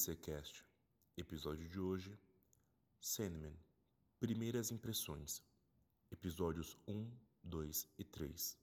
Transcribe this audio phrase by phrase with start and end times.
[0.00, 0.64] DCCast.
[1.14, 2.18] Episódio de hoje:
[2.98, 3.52] Sandman
[4.18, 5.42] Primeiras Impressões.
[6.10, 7.06] Episódios 1,
[7.44, 8.58] 2 e 3.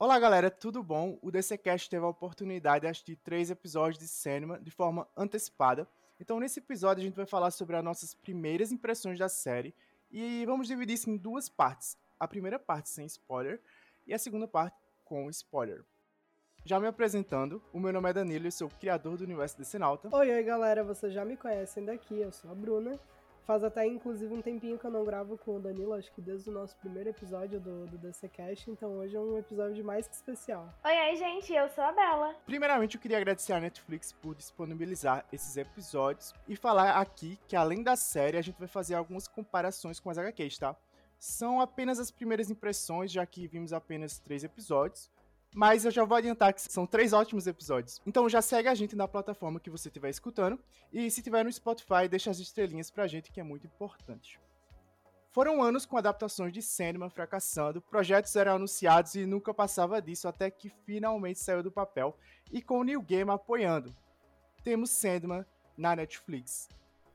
[0.00, 1.20] Olá galera, tudo bom?
[1.22, 5.88] O DCCast teve a oportunidade de assistir três episódios de Sandman de forma antecipada.
[6.18, 9.72] Então, nesse episódio, a gente vai falar sobre as nossas primeiras impressões da série
[10.10, 11.96] e vamos dividir isso em duas partes.
[12.18, 13.62] A primeira parte sem spoiler
[14.04, 15.84] e a segunda parte com spoiler.
[16.64, 20.08] Já me apresentando, o meu nome é Danilo e sou o criador do universo Decenalta.
[20.12, 23.00] Oi, oi galera, vocês já me conhecem daqui, eu sou a Bruna.
[23.44, 26.48] Faz até inclusive um tempinho que eu não gravo com o Danilo, acho que desde
[26.48, 30.72] o nosso primeiro episódio do, do DCCast, então hoje é um episódio mais que especial.
[30.84, 32.36] Oi, oi, gente, eu sou a Bela.
[32.46, 37.82] Primeiramente, eu queria agradecer à Netflix por disponibilizar esses episódios e falar aqui que além
[37.82, 40.76] da série, a gente vai fazer algumas comparações com as HQs, tá?
[41.18, 45.10] São apenas as primeiras impressões, já que vimos apenas três episódios.
[45.54, 48.00] Mas eu já vou adiantar que são três ótimos episódios.
[48.06, 50.58] Então já segue a gente na plataforma que você estiver escutando.
[50.92, 54.40] E se tiver no Spotify, deixa as estrelinhas pra gente, que é muito importante.
[55.30, 60.50] Foram anos com adaptações de Sandman fracassando, projetos eram anunciados e nunca passava disso até
[60.50, 62.14] que finalmente saiu do papel
[62.50, 63.94] e com o New Game apoiando.
[64.62, 66.68] Temos Sandman na Netflix.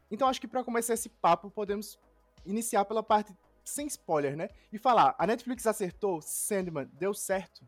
[0.09, 1.99] Então acho que para começar esse papo podemos
[2.43, 4.49] iniciar pela parte sem spoiler, né?
[4.71, 7.67] E falar, a Netflix acertou, Sandman deu certo?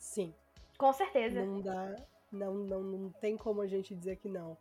[0.00, 0.34] Sim.
[0.76, 1.44] Com certeza.
[1.44, 1.94] Não dá.
[2.32, 4.56] Não, não, não tem como a gente dizer que não.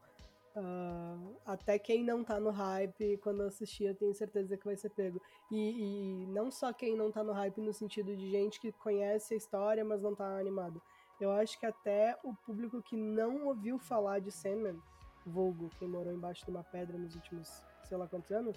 [0.55, 4.89] Uh, até quem não tá no hype, quando assistir, eu tenho certeza que vai ser
[4.89, 5.21] pego.
[5.49, 9.33] E, e, não só quem não tá no hype no sentido de gente que conhece
[9.33, 10.81] a história, mas não tá animado.
[11.21, 14.81] Eu acho que até o público que não ouviu falar de Sandman,
[15.25, 18.55] vulgo, quem morou embaixo de uma pedra nos últimos sei lá quantos anos,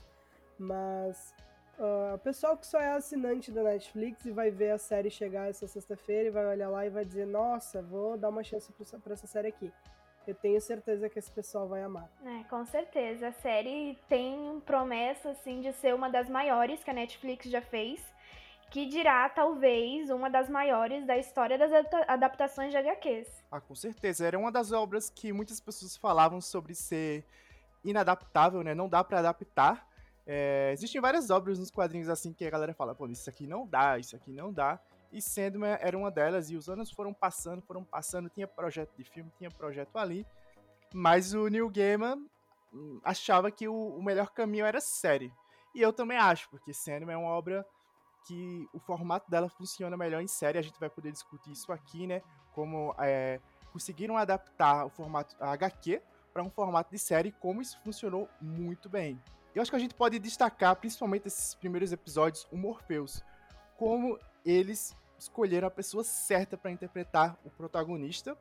[0.59, 1.35] mas
[1.83, 5.67] Uh, pessoal que só é assinante da Netflix e vai ver a série chegar essa
[5.67, 9.27] sexta-feira e vai olhar lá e vai dizer: Nossa, vou dar uma chance pra essa
[9.27, 9.73] série aqui.
[10.25, 12.09] Eu tenho certeza que esse pessoal vai amar.
[12.25, 13.27] É, com certeza.
[13.27, 18.01] A série tem promessa, assim, de ser uma das maiores que a Netflix já fez.
[18.71, 21.73] Que dirá, talvez, uma das maiores da história das
[22.07, 23.29] adaptações de HQs.
[23.51, 24.25] Ah, com certeza.
[24.25, 27.27] Era uma das obras que muitas pessoas falavam sobre ser
[27.85, 28.73] inadaptável, né?
[28.73, 29.92] Não dá para adaptar.
[30.27, 33.67] É, existem várias obras nos quadrinhos assim que a galera fala, pô, isso aqui não
[33.67, 34.81] dá, isso aqui não dá.
[35.13, 39.05] E Sandman era uma delas, e os anos foram passando, foram passando, tinha projeto de
[39.05, 40.27] filme, tinha projeto ali.
[40.95, 42.27] Mas o Neil Gaiman
[42.73, 45.33] hum, achava que o, o melhor caminho era série.
[45.75, 47.67] E eu também acho, porque Sandman é uma obra
[48.27, 50.59] que o formato dela funciona melhor em série.
[50.59, 52.23] A gente vai poder discutir isso aqui, né?
[52.53, 53.41] Como é,
[53.73, 56.01] conseguiram adaptar o formato HQ
[56.33, 59.21] para um formato de série, como isso funcionou muito bem.
[59.55, 63.23] Eu acho que a gente pode destacar, principalmente esses primeiros episódios, o Morpheus.
[63.77, 68.37] Como eles escolheram a pessoa certa para interpretar o protagonista.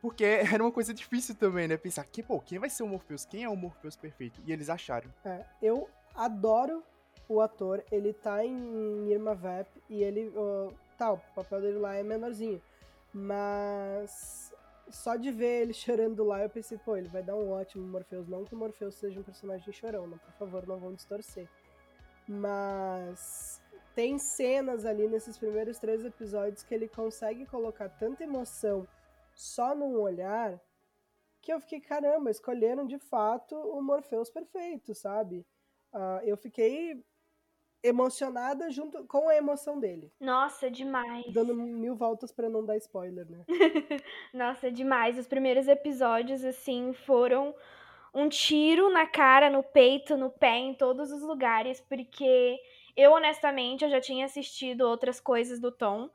[0.00, 1.76] Porque era uma coisa difícil também, né?
[1.76, 3.24] Pensar, que, pô, quem vai ser o Morpheus?
[3.24, 4.40] Quem é o Morpheus perfeito?
[4.46, 5.12] E eles acharam.
[5.24, 6.82] É, eu adoro
[7.28, 7.84] o ator.
[7.90, 10.28] Ele tá em Irma Vep e ele.
[10.28, 12.60] Uh, tá, o papel dele lá é menorzinho.
[13.12, 14.52] Mas
[14.90, 18.28] só de ver ele chorando lá, eu pensei, pô, ele vai dar um ótimo Morpheus.
[18.28, 20.18] Não que o Morpheus seja um personagem chorão, né?
[20.24, 21.48] Por favor, não vão distorcer.
[22.26, 23.62] Mas
[23.94, 28.86] tem cenas ali nesses primeiros três episódios que ele consegue colocar tanta emoção
[29.34, 30.60] só num olhar
[31.40, 35.46] que eu fiquei, caramba, escolheram de fato o Morpheus perfeito, sabe?
[35.92, 37.02] Uh, eu fiquei
[37.82, 40.12] emocionada junto com a emoção dele.
[40.20, 41.32] Nossa, demais.
[41.32, 43.44] Dando mil voltas para não dar spoiler, né?
[44.34, 45.18] Nossa, demais.
[45.18, 47.54] Os primeiros episódios, assim, foram
[48.12, 52.58] um tiro na cara, no peito, no pé, em todos os lugares, porque
[52.96, 56.10] eu, honestamente, eu já tinha assistido outras coisas do Tom.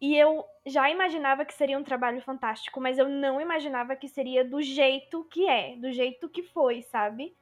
[0.00, 4.44] E eu já imaginava que seria um trabalho fantástico, mas eu não imaginava que seria
[4.44, 7.36] do jeito que é, do jeito que foi, sabe?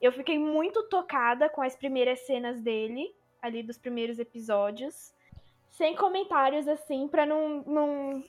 [0.00, 5.14] Eu fiquei muito tocada com as primeiras cenas dele ali dos primeiros episódios.
[5.70, 7.62] Sem comentários, assim, pra não.
[7.64, 8.24] não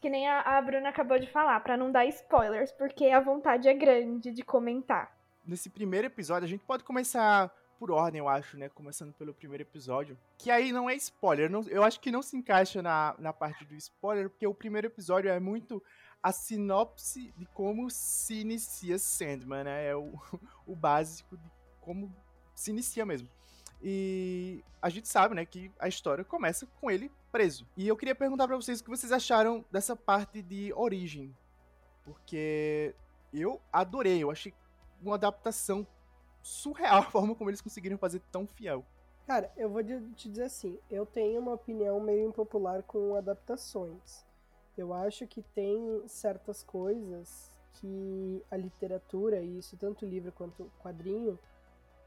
[0.00, 3.68] que nem a, a Bruna acabou de falar, para não dar spoilers, porque a vontade
[3.68, 5.12] é grande de comentar.
[5.44, 8.68] Nesse primeiro episódio, a gente pode começar por ordem, eu acho, né?
[8.68, 10.18] Começando pelo primeiro episódio.
[10.36, 11.48] Que aí não é spoiler.
[11.50, 14.88] Não, eu acho que não se encaixa na, na parte do spoiler, porque o primeiro
[14.88, 15.82] episódio é muito
[16.22, 19.86] a sinopse de como se inicia Sandman, né?
[19.86, 20.12] É o,
[20.66, 21.50] o básico de
[21.80, 22.14] como
[22.54, 23.28] se inicia mesmo.
[23.82, 27.66] E a gente sabe, né, que a história começa com ele preso.
[27.76, 31.34] E eu queria perguntar para vocês o que vocês acharam dessa parte de origem.
[32.04, 32.94] Porque
[33.32, 34.52] eu adorei, eu achei
[35.02, 35.86] uma adaptação
[36.42, 38.84] surreal a forma como eles conseguiram fazer tão fiel.
[39.26, 44.24] Cara, eu vou te dizer assim, eu tenho uma opinião meio impopular com adaptações.
[44.76, 51.38] Eu acho que tem certas coisas que a literatura, e isso tanto livro quanto quadrinho,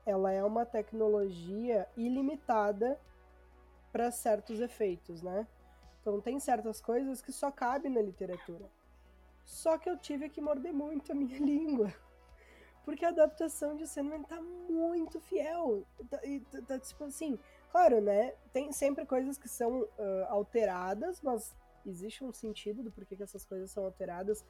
[0.05, 2.99] ela é uma tecnologia ilimitada
[3.91, 5.47] para certos efeitos, né?
[6.01, 8.69] Então tem certas coisas que só cabem na literatura.
[9.45, 11.93] Só que eu tive que morder muito a minha língua.
[12.83, 15.85] Porque a adaptação de Sandman tá muito fiel.
[16.09, 16.17] Tá,
[16.51, 17.37] tá, tá, tipo assim,
[17.71, 18.33] claro, né?
[18.51, 19.89] Tem sempre coisas que são uh,
[20.29, 21.55] alteradas, mas
[21.85, 24.43] existe um sentido do porquê que essas coisas são alteradas.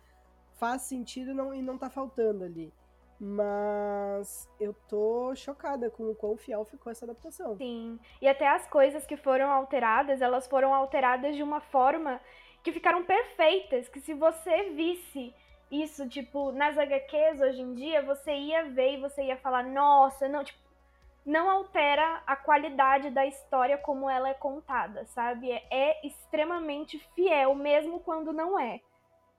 [0.53, 2.73] Faz sentido não, e não tá faltando ali.
[3.23, 7.55] Mas eu tô chocada com o quão fiel ficou essa adaptação.
[7.55, 7.99] Sim.
[8.19, 12.19] E até as coisas que foram alteradas, elas foram alteradas de uma forma
[12.63, 13.87] que ficaram perfeitas.
[13.87, 15.35] Que se você visse
[15.69, 20.27] isso, tipo, nas HQs hoje em dia, você ia ver e você ia falar, nossa,
[20.27, 20.59] não, tipo,
[21.23, 25.51] não altera a qualidade da história como ela é contada, sabe?
[25.51, 28.81] É, é extremamente fiel, mesmo quando não é.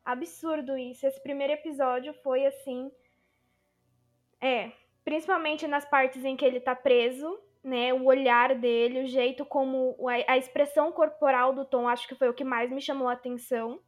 [0.05, 1.05] Absurdo isso.
[1.05, 2.93] Esse primeiro episódio foi assim
[4.43, 4.73] é,
[5.05, 7.95] principalmente nas partes em que ele tá preso, né?
[7.95, 9.97] O olhar dele, o jeito como.
[10.09, 13.13] A, a expressão corporal do Tom, acho que foi o que mais me chamou a
[13.13, 13.81] atenção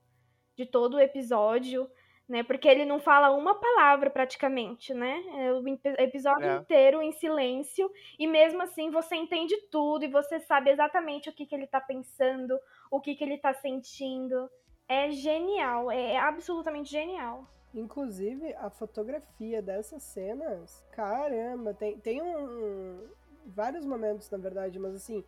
[0.56, 1.90] de todo o episódio,
[2.28, 2.44] né?
[2.44, 5.20] Porque ele não fala uma palavra praticamente, né?
[5.38, 5.62] É o
[5.98, 6.56] episódio é.
[6.56, 11.44] inteiro em silêncio, e mesmo assim você entende tudo e você sabe exatamente o que,
[11.44, 12.56] que ele tá pensando,
[12.90, 14.48] o que, que ele tá sentindo.
[14.86, 17.48] É genial, é absolutamente genial.
[17.74, 23.08] Inclusive, a fotografia dessas cenas, caramba, tem, tem um,
[23.46, 25.24] vários momentos, na verdade, mas assim,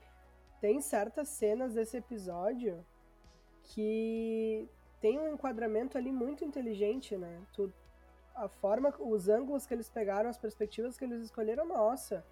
[0.61, 2.87] tem certas cenas desse episódio
[3.65, 4.69] que
[5.01, 7.43] tem um enquadramento ali muito inteligente, né?
[7.53, 7.73] Tu,
[8.33, 12.25] a forma, os ângulos que eles pegaram, as perspectivas que eles escolheram, nossa.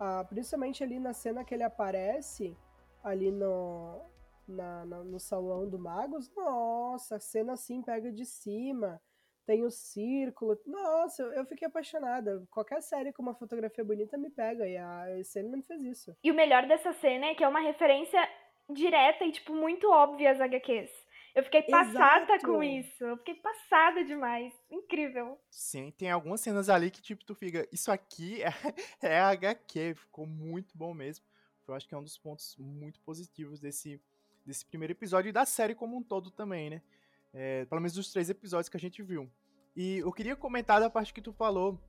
[0.00, 2.56] Ah, principalmente ali na cena que ele aparece,
[3.04, 4.00] ali no,
[4.48, 9.00] na, na, no salão do Magos, nossa, a cena assim pega de cima
[9.46, 10.58] tem o círculo.
[10.66, 12.42] Nossa, eu fiquei apaixonada.
[12.50, 16.16] Qualquer série com uma fotografia bonita me pega, e a Sandman fez isso.
[16.22, 18.20] E o melhor dessa cena é que é uma referência
[18.70, 20.90] direta e, tipo, muito óbvia às HQs.
[21.34, 22.46] Eu fiquei passada Exato.
[22.46, 23.04] com isso.
[23.04, 24.54] Eu fiquei passada demais.
[24.70, 25.38] Incrível.
[25.50, 27.66] Sim, tem algumas cenas ali que, tipo, tu fica.
[27.72, 28.50] Isso aqui é,
[29.02, 29.94] é HQ.
[29.96, 31.24] Ficou muito bom mesmo.
[31.66, 34.00] Eu acho que é um dos pontos muito positivos desse,
[34.46, 36.82] desse primeiro episódio e da série como um todo também, né?
[37.34, 39.28] É, pelo menos dos três episódios que a gente viu.
[39.76, 41.80] E eu queria comentar da parte que tu falou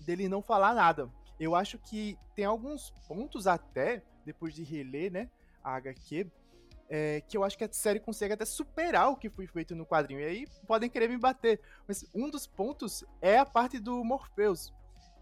[0.00, 1.10] dele não falar nada.
[1.38, 5.30] Eu acho que tem alguns pontos até, depois de reler, né,
[5.62, 6.30] a HQ,
[6.88, 9.86] é, que eu acho que a série consegue até superar o que foi feito no
[9.86, 10.20] quadrinho.
[10.20, 11.60] E aí podem querer me bater.
[11.86, 14.72] Mas um dos pontos é a parte do Morpheus.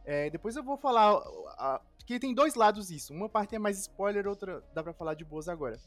[0.05, 1.15] É, depois eu vou falar.
[1.59, 3.15] A, que tem dois lados isso.
[3.15, 5.79] Uma parte é mais spoiler, outra dá pra falar de boas agora.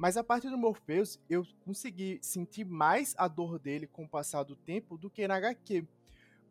[0.00, 4.44] Mas a parte do Morpheus, eu consegui sentir mais a dor dele com o passar
[4.44, 5.86] do tempo do que na HQ.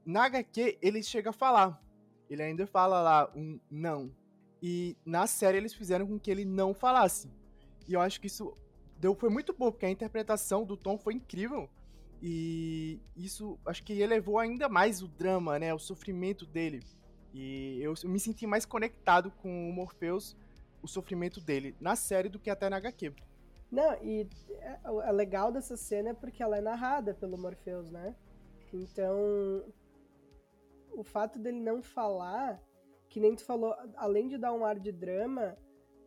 [0.06, 1.82] Na HQ, ele chega a falar.
[2.30, 4.16] Ele ainda fala lá um não.
[4.62, 7.28] E na série eles fizeram com que ele não falasse.
[7.88, 8.54] E eu acho que isso
[9.00, 11.68] deu, foi muito bom, porque a interpretação do Tom foi incrível.
[12.22, 15.74] E isso acho que elevou ainda mais o drama, né?
[15.74, 16.84] O sofrimento dele.
[17.34, 20.38] E eu, me senti mais conectado com o Morpheus,
[20.84, 23.12] o sofrimento dele, na série do que até na HQ.
[23.72, 24.28] Não, e
[24.62, 28.16] é, é legal dessa cena é porque ela é narrada pelo Morpheus, né?
[28.74, 29.64] Então,
[30.92, 32.62] o fato dele não falar,
[33.10, 35.56] que nem tu falou, além de dar um ar de drama,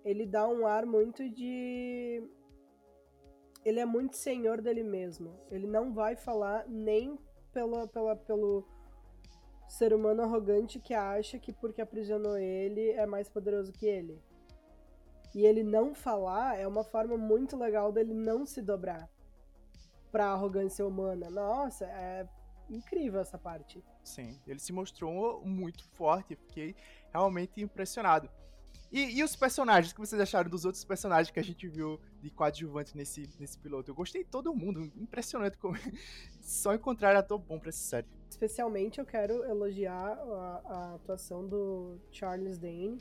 [0.04, 2.28] ele dá um ar muito de.
[3.64, 5.38] Ele é muito senhor dele mesmo.
[5.49, 7.16] Ele não vai falar nem
[7.52, 8.66] pela, pela, pelo
[9.69, 14.21] ser humano arrogante que acha que porque aprisionou ele é mais poderoso que ele
[15.35, 19.09] e ele não falar é uma forma muito legal dele não se dobrar
[20.11, 21.31] pra arrogância humana.
[21.31, 22.29] Nossa, é
[22.69, 23.83] incrível essa parte.
[24.05, 26.77] Sim, ele se mostrou muito forte, fiquei
[27.12, 28.29] realmente impressionado.
[28.93, 32.29] E, e, os personagens que vocês acharam dos outros personagens que a gente viu de
[32.29, 33.91] coadjuvante nesse, nesse piloto?
[33.91, 35.75] Eu gostei de todo mundo, impressionante como
[36.43, 38.07] só encontrar ator bom pra essa série.
[38.29, 42.99] Especialmente eu quero elogiar a, a atuação do Charles Dane,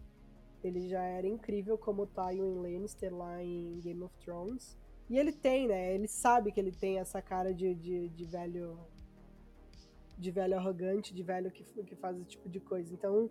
[0.64, 4.78] ele já era incrível como Tywin Lannister lá em Game of Thrones.
[5.10, 5.94] E ele tem, né?
[5.94, 8.78] Ele sabe que ele tem essa cara de, de, de velho.
[10.18, 12.94] De velho arrogante, de velho que, que faz esse tipo de coisa.
[12.94, 13.30] Então,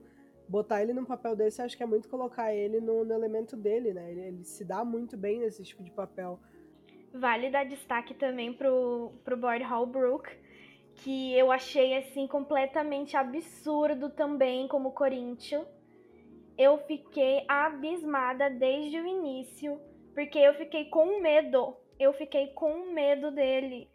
[0.48, 3.94] botar ele num papel desse, acho que é muito colocar ele no, no elemento dele,
[3.94, 4.10] né?
[4.10, 6.40] Ele, ele, se dá muito bem nesse tipo de papel.
[7.14, 10.28] Vale dar destaque também pro, pro Boyd Holbrook,
[10.96, 15.64] que eu achei, assim, completamente absurdo também como Corinthians
[16.64, 19.80] eu fiquei abismada desde o início,
[20.14, 21.76] porque eu fiquei com medo.
[21.98, 23.88] Eu fiquei com medo dele.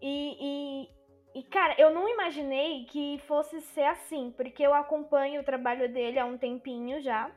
[0.00, 0.88] E, e
[1.34, 6.18] E, cara, eu não imaginei que fosse ser assim, porque eu acompanho o trabalho dele
[6.18, 7.30] há um tempinho já,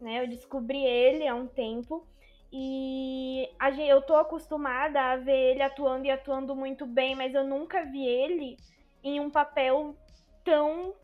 [0.00, 0.22] né?
[0.22, 2.06] Eu descobri ele há um tempo.
[2.52, 3.50] E
[3.88, 8.06] eu tô acostumada a ver ele atuando e atuando muito bem, mas eu nunca vi
[8.06, 8.56] ele
[9.02, 9.96] em um papel
[10.44, 10.94] tão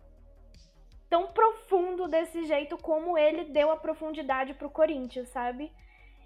[1.12, 5.70] tão profundo desse jeito como ele deu a profundidade pro Corinthians, sabe?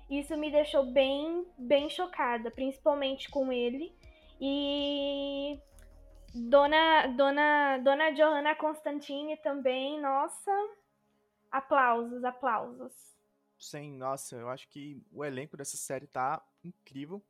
[0.09, 3.93] Isso me deixou bem bem chocada, principalmente com ele.
[4.40, 5.59] E
[6.33, 10.52] Dona Dona Dona Johanna Constantine também, nossa,
[11.50, 12.93] aplausos, aplausos.
[13.59, 17.21] Sim, nossa, eu acho que o elenco dessa série tá incrível.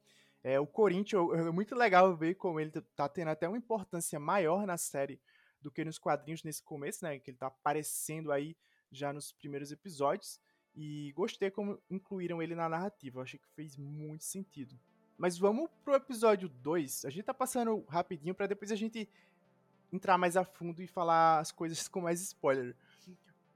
[0.45, 4.67] É, o Corinthians, é muito legal ver como ele tá tendo até uma importância maior
[4.67, 5.19] na série
[5.67, 7.19] do que nos quadrinhos nesse começo, né?
[7.19, 8.57] Que ele tá aparecendo aí
[8.89, 10.41] já nos primeiros episódios.
[10.77, 13.19] E gostei como incluíram ele na narrativa.
[13.19, 14.79] Eu achei que fez muito sentido.
[15.19, 17.05] Mas vamos pro episódio 2.
[17.05, 19.09] A gente tá passando rapidinho para depois a gente
[19.93, 22.77] entrar mais a fundo e falar as coisas com mais spoiler.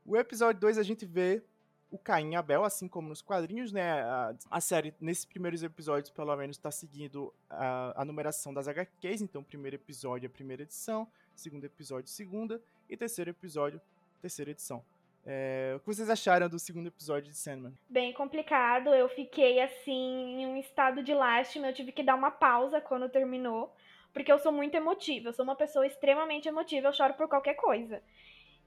[0.05, 1.45] O episódio 2 a gente vê
[1.90, 4.00] o Caim e Abel, assim como nos quadrinhos, né?
[4.02, 9.23] A, a série, nesses primeiros episódios, pelo menos, está seguindo a, a, numeração das HQs.
[9.23, 13.80] Então, primeiro episódio é primeira edição, segundo episódio, segunda, e terceiro episódio,
[14.20, 14.85] terceira edição.
[15.26, 17.75] É, o que vocês acharam do segundo episódio de Sandman?
[17.88, 18.94] Bem complicado.
[18.94, 21.68] Eu fiquei, assim, em um estado de lástima.
[21.68, 23.75] Eu tive que dar uma pausa quando terminou.
[24.12, 25.28] Porque eu sou muito emotiva.
[25.28, 26.88] Eu sou uma pessoa extremamente emotiva.
[26.88, 28.02] Eu choro por qualquer coisa.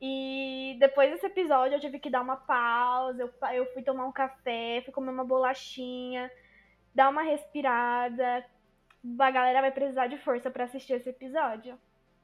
[0.02, 4.12] E depois desse episódio eu tive que dar uma pausa, eu, eu fui tomar um
[4.12, 6.30] café, fui comer uma bolachinha,
[6.94, 8.46] dar uma respirada.
[9.20, 11.80] A galera vai precisar de força para assistir esse episódio.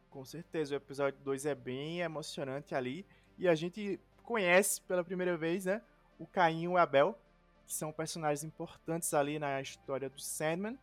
[0.09, 3.05] Com certeza, o episódio 2 é bem emocionante ali.
[3.37, 5.81] E a gente conhece pela primeira vez, né?
[6.17, 7.17] O Caim e o Abel,
[7.65, 10.77] que são personagens importantes ali na história do Sandman.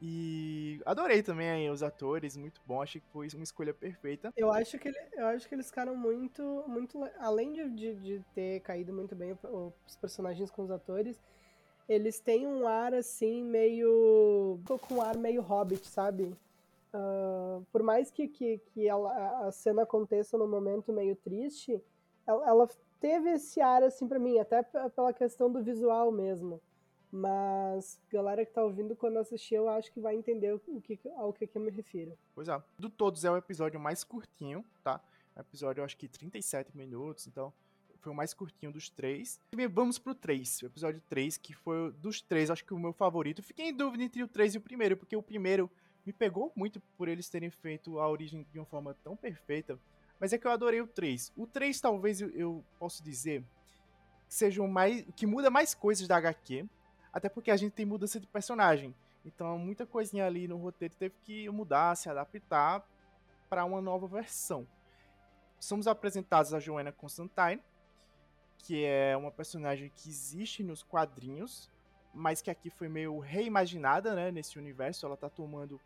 [0.00, 4.32] E adorei também aí, os atores, muito bom, achei que foi uma escolha perfeita.
[4.36, 6.64] Eu acho que, ele, eu acho que eles ficaram muito.
[6.68, 9.36] muito além de, de, de ter caído muito bem
[9.86, 11.20] os personagens com os atores,
[11.88, 14.60] eles têm um ar assim, meio.
[14.86, 16.32] com um ar meio hobbit, sabe?
[16.94, 21.82] Uh, por mais que, que, que ela, a cena aconteça num momento meio triste,
[22.26, 22.68] ela, ela
[23.00, 26.60] teve esse ar assim para mim, até pela questão do visual mesmo.
[27.10, 31.32] Mas galera que tá ouvindo quando assistir, eu acho que vai entender o que, ao
[31.32, 32.16] que, que eu me refiro.
[32.34, 32.62] Pois é.
[32.78, 35.00] Do todos é o episódio mais curtinho, tá?
[35.34, 37.52] O episódio, eu acho que 37 minutos, então
[38.00, 39.40] foi o mais curtinho dos três.
[39.56, 42.92] E vamos pro 3, o episódio 3, que foi dos três, acho que o meu
[42.92, 43.42] favorito.
[43.42, 45.70] Fiquei em dúvida entre o 3 e o primeiro, porque o primeiro
[46.04, 49.78] me pegou muito por eles terem feito a origem de uma forma tão perfeita.
[50.20, 51.32] Mas é que eu adorei o 3.
[51.36, 53.42] O 3, talvez eu, eu posso dizer
[54.28, 55.04] que seja o mais.
[55.14, 56.66] que muda mais coisas da HQ
[57.12, 58.94] até porque a gente tem mudança de personagem.
[59.24, 62.86] Então, muita coisinha ali no roteiro teve que mudar, se adaptar
[63.48, 64.66] para uma nova versão.
[65.58, 67.62] Somos apresentados a Joanna Constantine,
[68.58, 71.70] que é uma personagem que existe nos quadrinhos,
[72.14, 75.06] mas que aqui foi meio reimaginada, né, nesse universo.
[75.06, 75.80] Ela tá tomando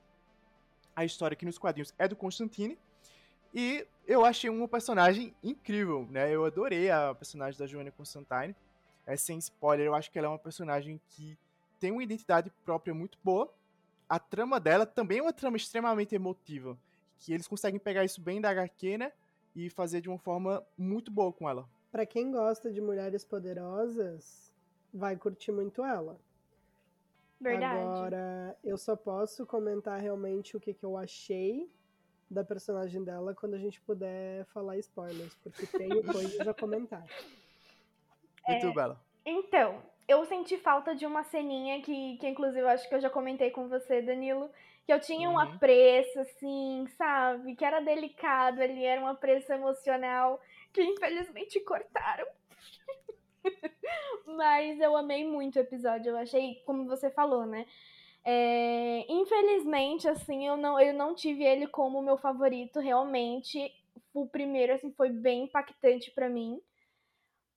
[0.95, 2.79] a história que nos quadrinhos é do Constantine.
[3.55, 6.31] E eu achei uma personagem incrível, né?
[6.31, 8.55] Eu adorei a personagem da Joanna Constantine
[9.06, 11.37] é, sem spoiler, eu acho que ela é uma personagem que
[11.80, 13.52] tem uma identidade própria muito boa.
[14.09, 16.78] A trama dela também é uma trama extremamente emotiva,
[17.18, 19.12] que eles conseguem pegar isso bem da HQ, né?
[19.54, 21.68] E fazer de uma forma muito boa com ela.
[21.90, 24.52] Para quem gosta de mulheres poderosas,
[24.92, 26.18] vai curtir muito ela.
[27.40, 27.80] Verdade.
[27.80, 31.68] Agora, eu só posso comentar realmente o que, que eu achei
[32.30, 37.04] da personagem dela quando a gente puder falar spoilers, porque tenho coisas a comentar.
[38.49, 39.01] E tu, é, Bela?
[39.25, 43.51] Então, eu senti falta de uma ceninha que, que inclusive, acho que eu já comentei
[43.51, 44.51] com você, Danilo,
[44.85, 45.41] que eu tinha um uhum.
[45.41, 47.55] apreço, assim, sabe?
[47.55, 50.41] Que era delicado ali, era um apreço emocional,
[50.73, 52.27] que infelizmente cortaram.
[54.27, 57.67] Mas eu amei muito o episódio, eu achei, como você falou, né?
[58.25, 63.73] É, infelizmente, assim, eu não, eu não tive ele como meu favorito, realmente.
[64.15, 66.61] O primeiro, assim, foi bem impactante para mim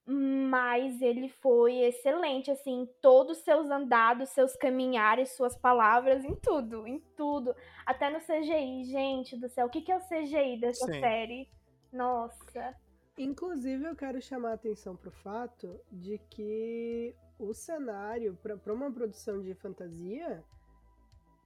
[0.07, 6.35] mas ele foi excelente, assim, em todos os seus andados, seus caminhares, suas palavras, em
[6.35, 7.55] tudo, em tudo.
[7.85, 9.65] Até no CGI, gente do céu.
[9.65, 10.99] O que, que é o CGI dessa Sim.
[10.99, 11.49] série?
[11.91, 12.75] Nossa.
[13.17, 19.41] Inclusive, eu quero chamar a atenção pro fato de que o cenário, para uma produção
[19.41, 20.43] de fantasia,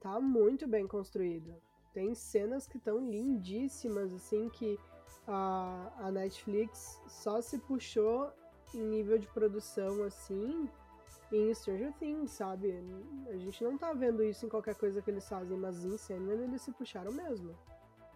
[0.00, 1.54] tá muito bem construído.
[1.94, 4.78] Tem cenas que estão lindíssimas, assim, que
[5.26, 8.32] a, a Netflix só se puxou
[8.74, 10.68] em nível de produção assim
[11.32, 12.74] em Stranger Things, sabe?
[13.28, 16.42] A gente não tá vendo isso em qualquer coisa que eles fazem, mas em Sandman
[16.42, 17.56] eles se puxaram mesmo.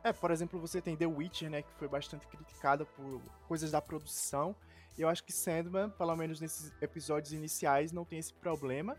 [0.03, 3.81] É, por exemplo, você tem The Witcher, né, que foi bastante criticada por coisas da
[3.81, 4.55] produção.
[4.99, 8.97] E eu acho que Sandman, pelo menos nesses episódios iniciais, não tem esse problema.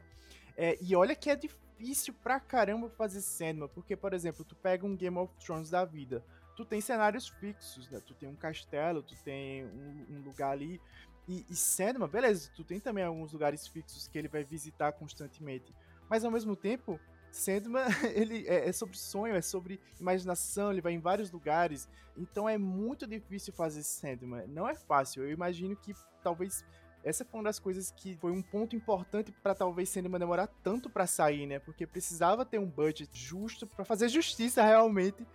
[0.58, 4.86] É, e olha que é difícil pra caramba fazer Sandman, porque, por exemplo, tu pega
[4.86, 6.24] um Game of Thrones da vida,
[6.56, 8.00] tu tem cenários fixos, né?
[8.00, 10.82] Tu tem um castelo, tu tem um, um lugar ali.
[11.28, 15.74] E, e Sandman, beleza, tu tem também alguns lugares fixos que ele vai visitar constantemente.
[16.10, 17.00] Mas ao mesmo tempo,
[17.32, 21.90] Sandman, ele é, é, sobre sonho, é sobre imaginação, ele vai em vários lugares.
[22.16, 24.48] Então é muito difícil fazer Sandman.
[24.48, 25.24] Não é fácil.
[25.24, 26.64] Eu imagino que talvez
[27.04, 30.90] essa foi uma das coisas que foi um ponto importante para talvez Sandman demorar tanto
[30.90, 31.60] para sair, né?
[31.60, 35.26] Porque precisava ter um budget justo para fazer justiça realmente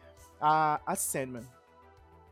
[0.40, 1.46] a, a Sandman.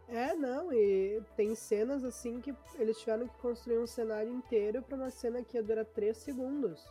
[0.08, 4.96] É, não, e tem cenas assim que eles tiveram que construir um cenário inteiro para
[4.96, 6.82] uma cena que ia durar 3 segundos.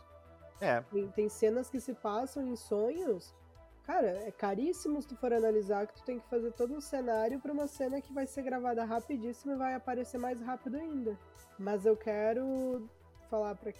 [0.60, 0.80] É.
[0.82, 3.34] Tem, tem, cenas que se passam em sonhos.
[3.82, 7.40] Cara, é caríssimo se tu for analisar que tu tem que fazer todo um cenário
[7.40, 11.18] para uma cena que vai ser gravada rapidíssimo e vai aparecer mais rápido ainda.
[11.58, 12.88] Mas eu quero
[13.28, 13.72] falar para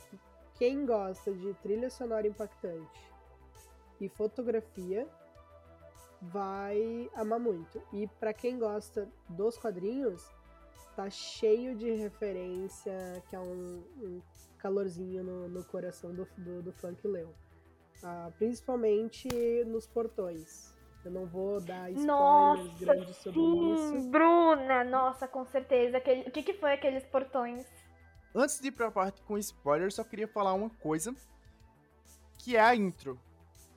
[0.54, 3.12] quem gosta de trilha sonora impactante
[4.00, 5.07] e fotografia
[6.20, 7.82] vai amar muito.
[7.92, 10.28] E para quem gosta dos quadrinhos,
[10.96, 14.22] tá cheio de referência, que é um, um
[14.58, 17.34] calorzinho no, no coração do, do, do funk Leo.
[18.02, 19.28] Ah, principalmente
[19.64, 20.76] nos portões.
[21.04, 24.10] Eu não vou dar spoilers nossa, grandes sobre sim, isso.
[24.10, 25.98] Bruna, nossa, com certeza.
[25.98, 27.66] Aquele, o que, que foi aqueles portões?
[28.34, 31.14] Antes de ir pra parte com spoilers, só queria falar uma coisa.
[32.38, 33.18] Que é a intro.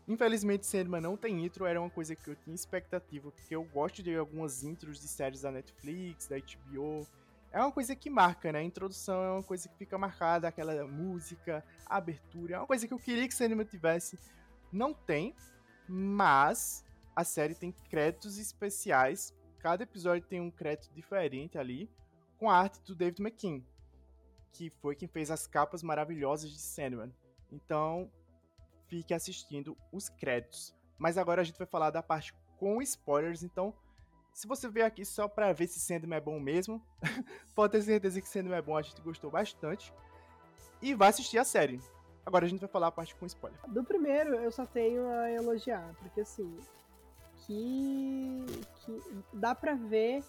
[0.07, 4.01] Infelizmente, Sandman não tem intro, era uma coisa que eu tinha expectativa, porque eu gosto
[4.01, 7.07] de algumas intros de séries da Netflix, da HBO,
[7.51, 8.59] é uma coisa que marca, né?
[8.59, 12.87] A introdução é uma coisa que fica marcada, aquela música, a abertura, é uma coisa
[12.87, 14.17] que eu queria que cinema tivesse.
[14.71, 15.35] Não tem,
[15.87, 19.33] mas a série tem créditos especiais.
[19.59, 21.89] Cada episódio tem um crédito diferente ali,
[22.39, 23.61] com a arte do David McKean,
[24.53, 27.13] que foi quem fez as capas maravilhosas de Sandman.
[27.51, 28.09] Então,
[28.91, 30.75] fique assistindo os créditos.
[30.97, 33.73] Mas agora a gente vai falar da parte com spoilers, então
[34.33, 36.85] se você veio aqui só pra ver se Sandman é bom mesmo,
[37.55, 39.93] pode ter certeza que Sandman é bom, a gente gostou bastante.
[40.81, 41.79] E vai assistir a série.
[42.25, 43.59] Agora a gente vai falar a parte com spoiler.
[43.69, 46.59] Do primeiro, eu só tenho a elogiar, porque assim,
[47.37, 48.45] que,
[48.83, 49.01] que
[49.33, 50.23] dá pra ver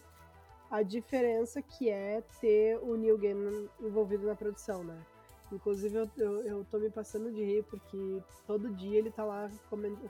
[0.70, 4.98] a diferença que é ter o Neil Gaiman envolvido na produção, né?
[5.52, 9.50] Inclusive, eu, eu, eu tô me passando de rir, porque todo dia ele tá lá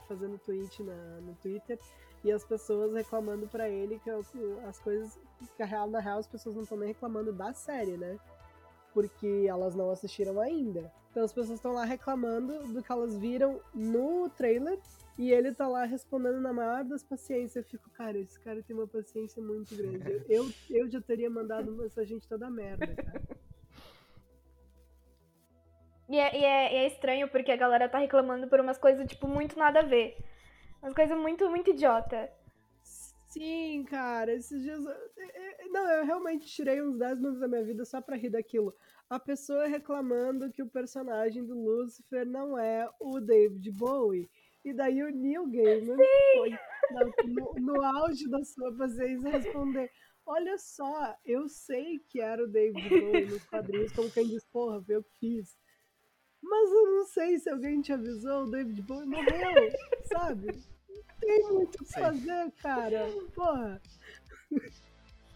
[0.07, 1.77] fazendo tweet na, no Twitter
[2.23, 5.19] e as pessoas reclamando para ele que as coisas
[5.57, 8.17] que real na real as pessoas não estão nem reclamando da série, né?
[8.93, 10.91] Porque elas não assistiram ainda.
[11.11, 14.79] Então as pessoas estão lá reclamando do que elas viram no trailer
[15.17, 17.57] e ele tá lá respondendo na maior das paciências.
[17.57, 20.23] Eu fico, cara, esse cara tem uma paciência muito grande.
[20.29, 23.21] Eu, eu já teria mandado essa gente toda merda, cara.
[26.09, 29.07] E é, e, é, e é estranho porque a galera tá reclamando por umas coisas,
[29.07, 30.17] tipo, muito nada a ver.
[30.81, 32.29] Umas coisas muito, muito idiota.
[33.33, 34.79] Sim, cara, esses dias.
[35.71, 38.75] Não, eu realmente tirei uns 10 minutos da minha vida só pra rir daquilo.
[39.09, 44.29] A pessoa reclamando que o personagem do Lucifer não é o David Bowie.
[44.63, 45.97] E daí o Neil Gaiman
[46.35, 46.51] foi
[47.25, 49.91] no, no auge da sua paciência responder.
[50.25, 54.83] Olha só, eu sei que era o David Bowie nos quadrinhos, como quem diz, porra,
[54.87, 55.57] eu que fiz.
[56.43, 59.71] Mas eu não sei se alguém te avisou, o David Bowie morreu,
[60.11, 60.61] sabe?
[61.25, 63.09] tem muito o que fazer, cara.
[63.33, 63.81] Porra.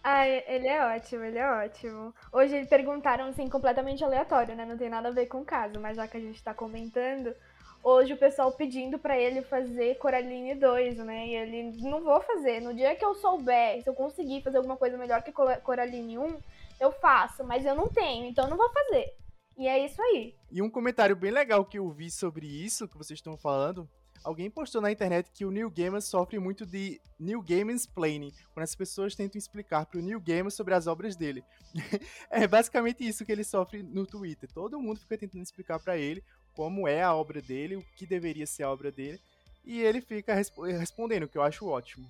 [0.04, 2.14] Ai, ele é ótimo, ele é ótimo.
[2.32, 4.64] Hoje perguntaram assim, completamente aleatório, né?
[4.64, 7.34] Não tem nada a ver com o caso, mas já que a gente tá comentando,
[7.82, 11.26] hoje o pessoal pedindo para ele fazer Coraline 2, né?
[11.26, 12.60] E ele, não vou fazer.
[12.60, 16.36] No dia que eu souber, se eu conseguir fazer alguma coisa melhor que Coraline 1,
[16.80, 19.14] eu faço, mas eu não tenho, então eu não vou fazer.
[19.58, 20.34] E é isso aí.
[20.50, 23.88] E um comentário bem legal que eu vi sobre isso que vocês estão falando
[24.24, 28.64] alguém postou na internet que o Neil Gaiman sofre muito de Neil Gaiman's planning, quando
[28.64, 31.42] as pessoas tentam explicar para o Neil Gaiman sobre as obras dele.
[32.30, 34.50] é basicamente isso que ele sofre no Twitter.
[34.52, 36.22] Todo mundo fica tentando explicar para ele
[36.54, 39.20] como é a obra dele, o que deveria ser a obra dele,
[39.64, 42.08] e ele fica resp respondendo, o que eu acho ótimo.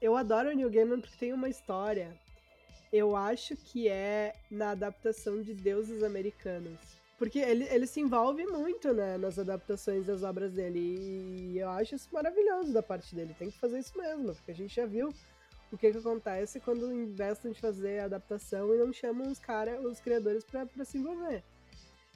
[0.00, 2.18] Eu adoro o Neil Gaiman porque tem uma história.
[2.92, 8.94] Eu acho que é na adaptação de Deuses Americanos porque ele, ele se envolve muito
[8.94, 10.78] né, nas adaptações das obras dele.
[11.52, 13.36] E eu acho isso maravilhoso da parte dele.
[13.38, 15.12] Tem que fazer isso mesmo, porque a gente já viu
[15.70, 20.00] o que, que acontece quando investem em fazer adaptação e não chamam os cara, os
[20.00, 21.44] criadores para se envolver.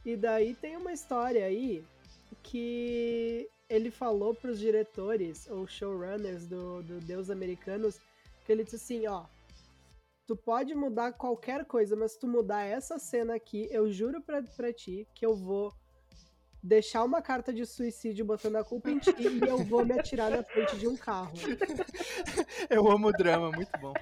[0.06, 1.84] E daí tem uma história aí
[2.42, 8.00] que ele falou pros diretores ou showrunners do, do Deus Americanos
[8.46, 9.26] que ele disse assim, ó,
[10.26, 14.42] tu pode mudar qualquer coisa, mas se tu mudar essa cena aqui, eu juro pra,
[14.42, 15.72] pra ti que eu vou
[16.62, 20.30] deixar uma carta de suicídio botando a culpa em ti e eu vou me atirar
[20.30, 21.34] na frente de um carro.
[22.70, 23.92] Eu amo o drama, muito bom.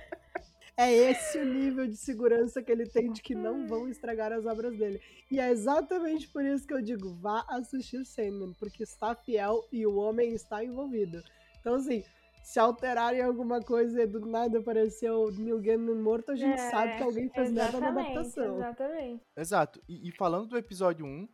[0.76, 4.46] É esse o nível de segurança que ele tem de que não vão estragar as
[4.46, 5.00] obras dele.
[5.30, 9.86] E é exatamente por isso que eu digo, vá assistir Sandman, porque está fiel e
[9.86, 11.22] o homem está envolvido.
[11.60, 12.02] Então, assim,
[12.42, 16.96] se alterarem alguma coisa e do nada apareceu Neil Gaiman morto, a gente É, sabe
[16.96, 18.56] que alguém fez merda na exatamente, adaptação.
[18.56, 19.22] Exatamente.
[19.36, 19.82] Exato.
[19.88, 21.28] E, e falando do episódio 1,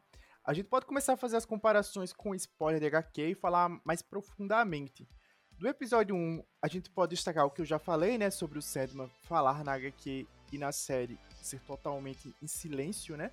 [0.45, 3.69] a gente pode começar a fazer as comparações com o spoiler de HQ e falar
[3.85, 5.09] mais profundamente.
[5.59, 8.63] Do episódio 1, a gente pode destacar o que eu já falei, né, sobre o
[8.63, 13.31] Sandman falar na HQ e na série ser totalmente em silêncio, né?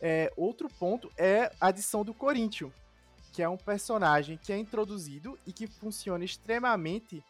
[0.00, 2.72] É, outro ponto é a adição do Corinthians,
[3.36, 7.22] que é um personagem que é introduzido e que funciona extremamente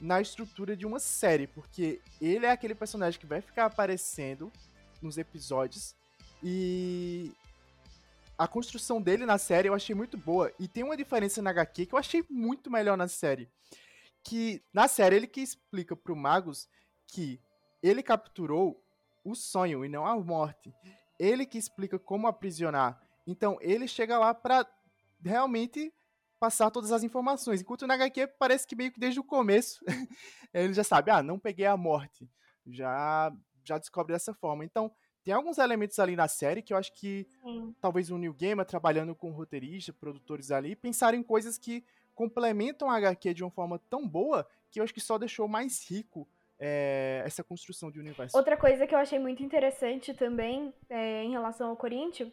[0.00, 4.50] na estrutura de uma série, porque ele é aquele personagem que vai ficar aparecendo
[5.00, 5.94] nos episódios
[6.42, 7.32] e
[8.36, 10.52] a construção dele na série eu achei muito boa.
[10.58, 13.48] E tem uma diferença na HQ que eu achei muito melhor na série.
[14.24, 16.68] Que na série ele que explica pro Magus
[17.06, 17.38] que
[17.80, 18.82] ele capturou
[19.24, 20.74] o sonho e não a morte.
[21.20, 23.00] Ele que explica como aprisionar.
[23.24, 24.66] Então ele chega lá pra
[25.24, 25.92] realmente
[26.38, 27.60] passar todas as informações.
[27.60, 29.80] Enquanto na HQ parece que meio que desde o começo
[30.52, 32.28] ele já sabe, ah, não peguei a morte.
[32.66, 33.32] Já
[33.64, 34.64] já descobre dessa forma.
[34.64, 34.90] Então,
[35.24, 37.74] tem alguns elementos ali na série que eu acho que Sim.
[37.80, 42.96] talvez o Neil Gaiman trabalhando com roteirista, produtores ali, pensaram em coisas que complementam a
[42.96, 47.22] HQ de uma forma tão boa que eu acho que só deixou mais rico é,
[47.24, 48.36] essa construção de universo.
[48.36, 52.32] Outra coisa que eu achei muito interessante também é, em relação ao Corinthians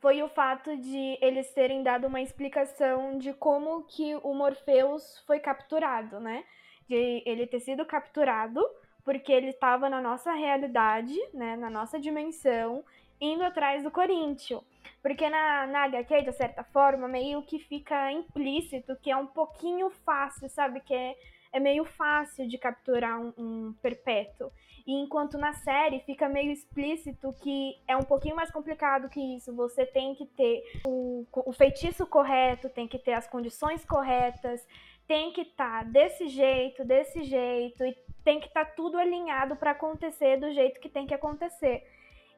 [0.00, 5.38] foi o fato de eles terem dado uma explicação de como que o Morpheus foi
[5.38, 6.44] capturado, né?
[6.88, 8.60] De ele ter sido capturado
[9.04, 11.56] porque ele estava na nossa realidade, né?
[11.56, 12.84] Na nossa dimensão,
[13.20, 14.62] indo atrás do Corinthians.
[15.02, 19.90] Porque na, na HQ, de certa forma, meio que fica implícito que é um pouquinho
[19.90, 20.80] fácil, sabe?
[20.80, 21.16] Que é,
[21.52, 24.50] é meio fácil de capturar um, um perpétuo.
[24.86, 29.54] E enquanto na série fica meio explícito que é um pouquinho mais complicado que isso.
[29.54, 34.66] Você tem que ter o, o feitiço correto, tem que ter as condições corretas,
[35.06, 40.36] tem que estar desse jeito, desse jeito, e tem que estar tudo alinhado para acontecer
[40.38, 41.84] do jeito que tem que acontecer.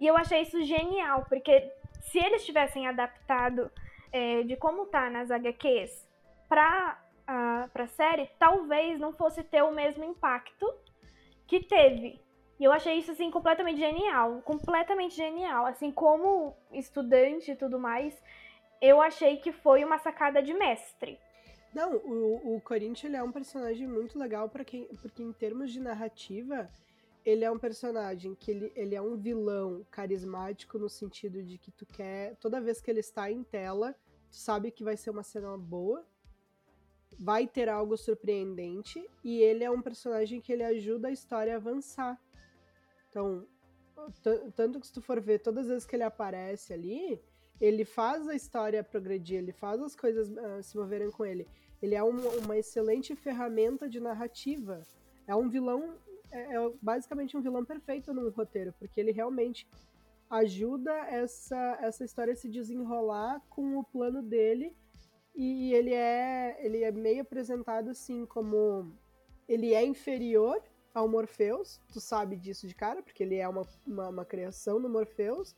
[0.00, 1.70] E eu achei isso genial, porque
[2.00, 3.70] se eles tivessem adaptado
[4.10, 6.08] é, de como tá nas HQs
[6.48, 7.01] pra,
[7.82, 10.72] pra série, talvez não fosse ter o mesmo impacto
[11.46, 12.20] que teve.
[12.60, 14.40] E eu achei isso, assim, completamente genial.
[14.42, 15.66] Completamente genial.
[15.66, 18.22] Assim, como estudante e tudo mais,
[18.80, 21.18] eu achei que foi uma sacada de mestre.
[21.74, 25.80] Não, o, o Corinthians é um personagem muito legal para quem, porque em termos de
[25.80, 26.70] narrativa,
[27.24, 31.72] ele é um personagem que ele, ele é um vilão carismático no sentido de que
[31.72, 33.94] tu quer, toda vez que ele está em tela,
[34.30, 36.06] tu sabe que vai ser uma cena boa,
[37.22, 41.56] vai ter algo surpreendente e ele é um personagem que ele ajuda a história a
[41.56, 42.20] avançar.
[43.08, 43.46] Então,
[44.56, 47.22] tanto que se tu for ver todas as vezes que ele aparece ali,
[47.60, 51.46] ele faz a história progredir, ele faz as coisas uh, se moverem com ele.
[51.80, 54.82] Ele é um, uma excelente ferramenta de narrativa.
[55.24, 55.94] É um vilão,
[56.32, 59.64] é, é, basicamente um vilão perfeito num roteiro, porque ele realmente
[60.28, 64.74] ajuda essa, essa história a se desenrolar com o plano dele
[65.34, 68.92] e ele é ele é meio apresentado assim como
[69.48, 70.62] ele é inferior
[70.94, 74.88] ao Morpheus, tu sabe disso de cara, porque ele é uma, uma, uma criação do
[74.88, 75.56] Morpheus,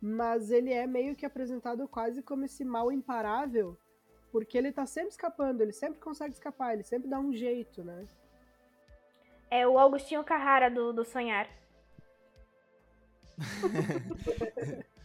[0.00, 3.76] mas ele é meio que apresentado quase como esse mal imparável,
[4.30, 8.06] porque ele tá sempre escapando, ele sempre consegue escapar, ele sempre dá um jeito, né?
[9.50, 11.48] É o Augustinho Carrara do, do Sonhar.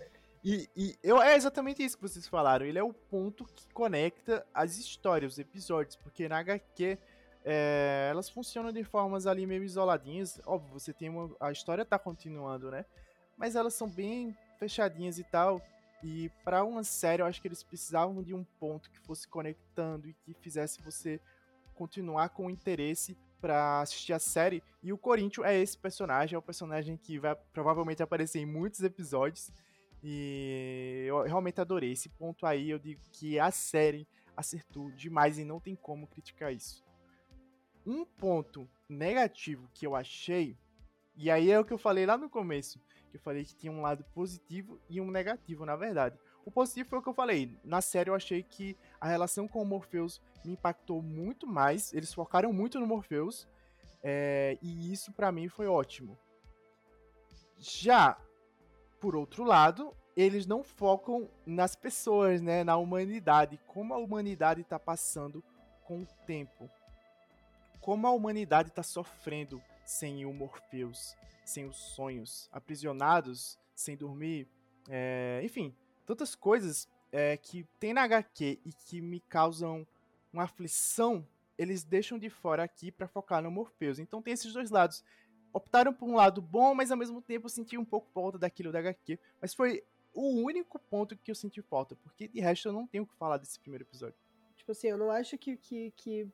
[0.43, 2.65] e, e eu, é exatamente isso que vocês falaram.
[2.65, 6.97] Ele é o ponto que conecta as histórias, os episódios, porque na HQ
[7.43, 10.39] é, elas funcionam de formas ali meio isoladinhas.
[10.45, 11.29] Óbvio, você tem uma.
[11.39, 12.85] A história tá continuando, né?
[13.37, 15.61] Mas elas são bem fechadinhas e tal.
[16.03, 20.07] E para uma série, eu acho que eles precisavam de um ponto que fosse conectando
[20.07, 21.19] e que fizesse você
[21.75, 24.63] continuar com interesse para assistir a série.
[24.81, 28.81] E o Corinthians é esse personagem, é o personagem que vai provavelmente aparecer em muitos
[28.81, 29.51] episódios.
[30.03, 32.69] E eu realmente adorei esse ponto aí.
[32.69, 36.83] Eu digo que a série acertou demais e não tem como criticar isso.
[37.85, 40.57] Um ponto negativo que eu achei,
[41.15, 43.71] e aí é o que eu falei lá no começo, que eu falei que tinha
[43.71, 46.17] um lado positivo e um negativo, na verdade.
[46.45, 47.55] O positivo foi o que eu falei.
[47.63, 51.93] Na série eu achei que a relação com o Morpheus me impactou muito mais.
[51.93, 53.47] Eles focaram muito no Morpheus.
[54.03, 56.17] É, e isso para mim foi ótimo.
[57.59, 58.17] Já,
[59.01, 62.63] por outro lado, eles não focam nas pessoas, né?
[62.63, 63.59] Na humanidade.
[63.65, 65.43] Como a humanidade tá passando
[65.83, 66.69] com o tempo.
[67.81, 74.47] Como a humanidade tá sofrendo sem o Morpheus, sem os sonhos, aprisionados, sem dormir.
[74.87, 79.85] É, enfim, tantas coisas é, que tem na HQ e que me causam
[80.31, 83.97] uma aflição, eles deixam de fora aqui para focar no Morpheus.
[83.97, 85.03] Então tem esses dois lados.
[85.53, 88.71] Optaram por um lado bom, mas ao mesmo tempo eu senti um pouco falta daquilo
[88.71, 89.19] da HQ.
[89.41, 89.83] Mas foi
[90.13, 93.15] o único ponto que eu senti falta, porque de resto eu não tenho o que
[93.15, 94.15] falar desse primeiro episódio.
[94.55, 96.27] Tipo assim, eu não acho que, que, que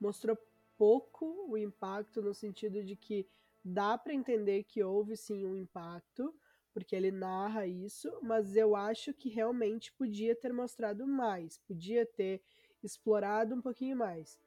[0.00, 0.38] mostrou
[0.76, 3.26] pouco o impacto no sentido de que
[3.64, 6.34] dá para entender que houve sim um impacto,
[6.72, 12.40] porque ele narra isso, mas eu acho que realmente podia ter mostrado mais, podia ter
[12.82, 14.38] explorado um pouquinho mais.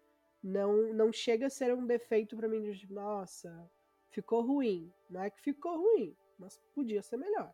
[0.41, 3.69] Não, não chega a ser um defeito para mim de tipo, nossa,
[4.11, 4.91] ficou ruim.
[5.09, 7.51] Não é que ficou ruim, mas podia ser melhor.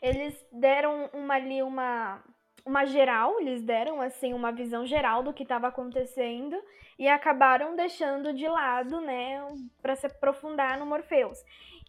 [0.00, 2.22] Eles deram uma ali uma
[2.64, 6.56] uma geral, eles deram assim uma visão geral do que estava acontecendo
[6.96, 9.42] e acabaram deixando de lado, né,
[9.80, 11.38] para se aprofundar no Morpheus.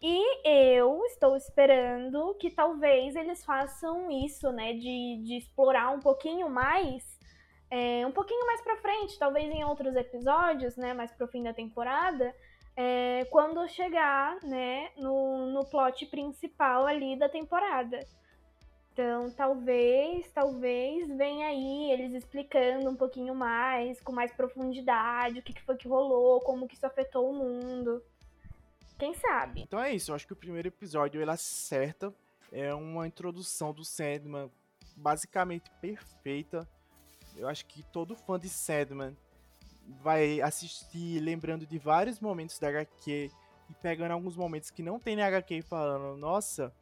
[0.02, 6.50] E eu estou esperando que talvez eles façam isso, né, de, de explorar um pouquinho
[6.50, 7.14] mais
[7.70, 11.52] é, um pouquinho mais pra frente, talvez em outros episódios, né, mais pro fim da
[11.52, 12.34] temporada,
[12.76, 18.00] é, quando chegar, né, no, no plot principal ali da temporada.
[18.92, 25.52] Então, talvez, talvez venha aí eles explicando um pouquinho mais, com mais profundidade, o que,
[25.52, 28.00] que foi que rolou, como que isso afetou o mundo.
[28.96, 29.62] Quem sabe?
[29.62, 32.14] Então é isso, eu acho que o primeiro episódio ele acerta.
[32.52, 34.48] É uma introdução do Sandman
[34.96, 36.66] basicamente perfeita.
[37.36, 39.16] Eu acho que todo fã de Sandman
[40.02, 43.30] vai assistir lembrando de vários momentos da HQ
[43.70, 46.72] e pegando alguns momentos que não tem na HQ e falando, nossa,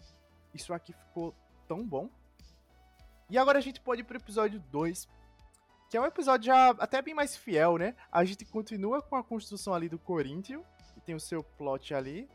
[0.54, 1.34] isso aqui ficou
[1.66, 2.08] tão bom.
[3.30, 5.08] E agora a gente pode ir pro episódio 2,
[5.88, 7.94] que é um episódio já até bem mais fiel, né?
[8.10, 10.62] A gente continua com a construção ali do Corinthians,
[10.94, 12.28] que tem o seu plot ali,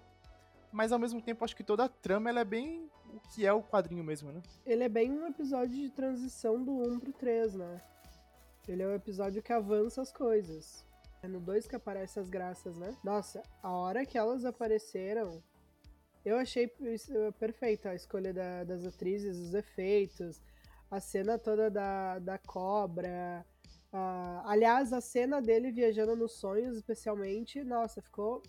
[0.71, 3.53] mas ao mesmo tempo acho que toda a trama ela é bem o que é
[3.53, 4.41] o quadrinho mesmo, né?
[4.65, 7.82] Ele é bem um episódio de transição do 1 pro 3, né?
[8.67, 10.86] Ele é o episódio que avança as coisas.
[11.23, 12.95] É no 2 que aparecem as graças, né?
[13.03, 15.41] Nossa, a hora que elas apareceram,
[16.23, 16.71] eu achei
[17.39, 20.41] perfeita a escolha da, das atrizes, os efeitos,
[20.91, 23.45] a cena toda da, da cobra.
[23.93, 28.43] Uh, aliás, a cena dele viajando nos sonhos, especialmente, nossa, ficou.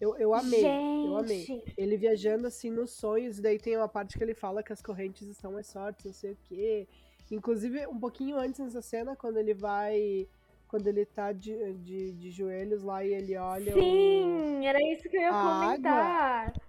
[0.00, 1.06] Eu, eu amei, Gente.
[1.06, 1.64] eu amei.
[1.76, 4.82] Ele viajando assim nos sonhos, e daí tem uma parte que ele fala que as
[4.82, 6.88] correntes estão mais fortes, não sei o quê.
[7.32, 10.28] Inclusive, um pouquinho antes nessa cena, quando ele vai.
[10.68, 13.72] Quando ele tá de, de, de joelhos lá e ele olha.
[13.72, 14.64] Sim, o...
[14.64, 16.46] era isso que eu ia a comentar.
[16.46, 16.62] Água,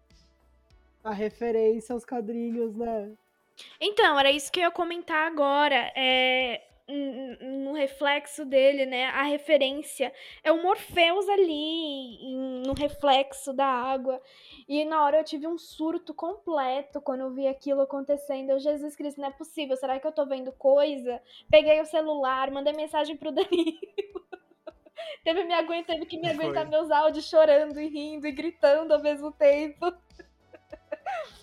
[1.03, 3.11] a referência aos quadrinhos, né?
[3.79, 5.91] Então, era isso que eu ia comentar agora.
[5.95, 9.05] É, no reflexo dele, né?
[9.05, 10.11] A referência
[10.43, 14.21] é o Morpheus ali, no reflexo da água.
[14.67, 18.49] E na hora eu tive um surto completo quando eu vi aquilo acontecendo.
[18.49, 19.77] Eu, Jesus Cristo, não é possível.
[19.77, 21.21] Será que eu tô vendo coisa?
[21.49, 23.79] Peguei o celular, mandei mensagem pro Danilo.
[25.23, 29.01] teve, me aguenta, teve que me aguentar meus áudios chorando e rindo e gritando ao
[29.01, 29.85] mesmo tempo.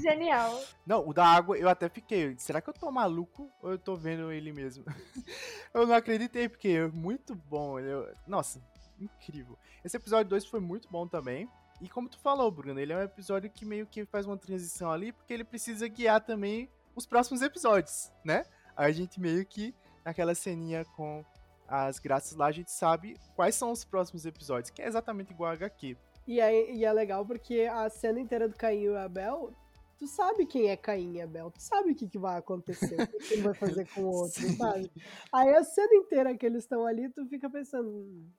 [0.00, 0.60] Genial.
[0.86, 2.34] Não, o da água eu até fiquei.
[2.38, 4.84] Será que eu tô maluco ou eu tô vendo ele mesmo?
[5.74, 7.78] eu não acreditei, porque é muito bom.
[7.78, 8.12] Eu...
[8.26, 8.60] Nossa,
[9.00, 9.58] incrível.
[9.84, 11.48] Esse episódio 2 foi muito bom também.
[11.80, 14.90] E como tu falou, Bruno, ele é um episódio que meio que faz uma transição
[14.90, 18.44] ali, porque ele precisa guiar também os próximos episódios, né?
[18.76, 19.72] A gente meio que,
[20.04, 21.24] naquela ceninha com
[21.68, 25.50] as graças lá, a gente sabe quais são os próximos episódios, que é exatamente igual
[25.50, 25.96] a HQ.
[26.26, 29.52] E é, e é legal porque a cena inteira do Caim e o Abel
[29.98, 33.18] tu sabe quem é Caim e Abel, tu sabe o que, que vai acontecer, o
[33.18, 34.56] que ele vai fazer com o outro, Sim.
[34.56, 34.90] sabe?
[35.32, 38.30] Aí a cena inteira que eles estão ali, tu fica pensando, hum,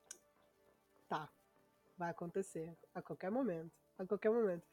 [1.09, 1.29] tá,
[1.97, 4.65] vai acontecer a qualquer momento, a qualquer momento.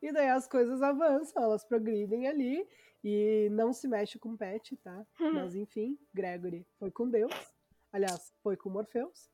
[0.00, 2.66] E daí as coisas avançam, elas progridem ali
[3.04, 5.06] e não se mexe com o Pet, tá?
[5.20, 5.34] Uhum.
[5.34, 7.32] Mas enfim, Gregory foi com Deus,
[7.92, 9.30] aliás, foi com Morpheus.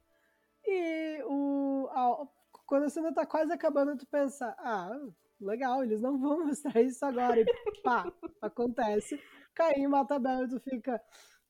[0.67, 2.27] E o, a,
[2.67, 4.99] quando a cena tá quase acabando, tu pensa, ah,
[5.41, 7.41] legal, eles não vão mostrar isso agora.
[7.41, 7.45] E
[7.83, 9.21] pá, acontece.
[9.55, 11.01] Caim mata Abel e tu fica.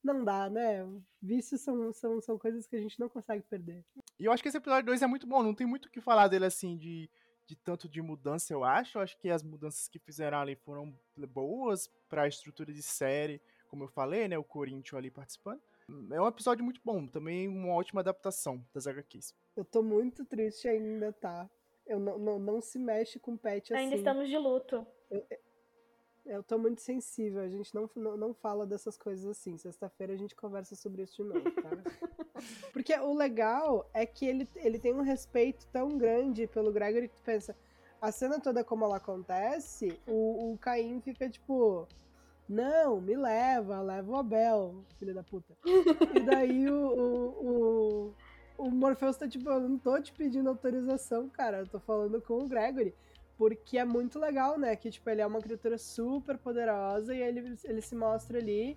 [0.03, 0.87] Não dá, né?
[1.21, 3.85] Vícios são, são, são coisas que a gente não consegue perder.
[4.19, 6.01] E eu acho que esse episódio 2 é muito bom, não tem muito o que
[6.01, 7.11] falar dele assim, de,
[7.45, 8.97] de tanto de mudança, eu acho.
[8.99, 10.97] Eu acho que as mudanças que fizeram ali foram
[11.29, 14.39] boas para a estrutura de série, como eu falei, né?
[14.39, 15.61] O Corinthians ali participando.
[16.13, 19.35] É um episódio muito bom, também uma ótima adaptação das HQs.
[19.57, 21.51] Eu tô muito triste ainda, tá?
[21.89, 23.85] Eu não, não, não se mexe com pet assim.
[23.85, 24.87] Ainda estamos de luto.
[25.11, 25.25] Eu,
[26.27, 29.57] eu tô muito sensível, a gente não, não, não fala dessas coisas assim.
[29.57, 31.71] Sexta-feira a gente conversa sobre isso de novo, tá?
[32.73, 37.17] Porque o legal é que ele, ele tem um respeito tão grande pelo Gregory que
[37.17, 37.57] tu pensa,
[38.01, 41.87] a cena toda como ela acontece, o, o Caim fica tipo.
[42.49, 45.55] Não, me leva, leva o Abel, filho da puta.
[46.17, 48.15] e daí o, o, o,
[48.59, 52.41] o Morpheus tá tipo, eu não tô te pedindo autorização, cara, eu tô falando com
[52.41, 52.93] o Gregory.
[53.39, 54.75] Porque é muito legal, né?
[54.75, 58.77] Que, tipo, ele é uma criatura super poderosa e ele, ele se mostra ali.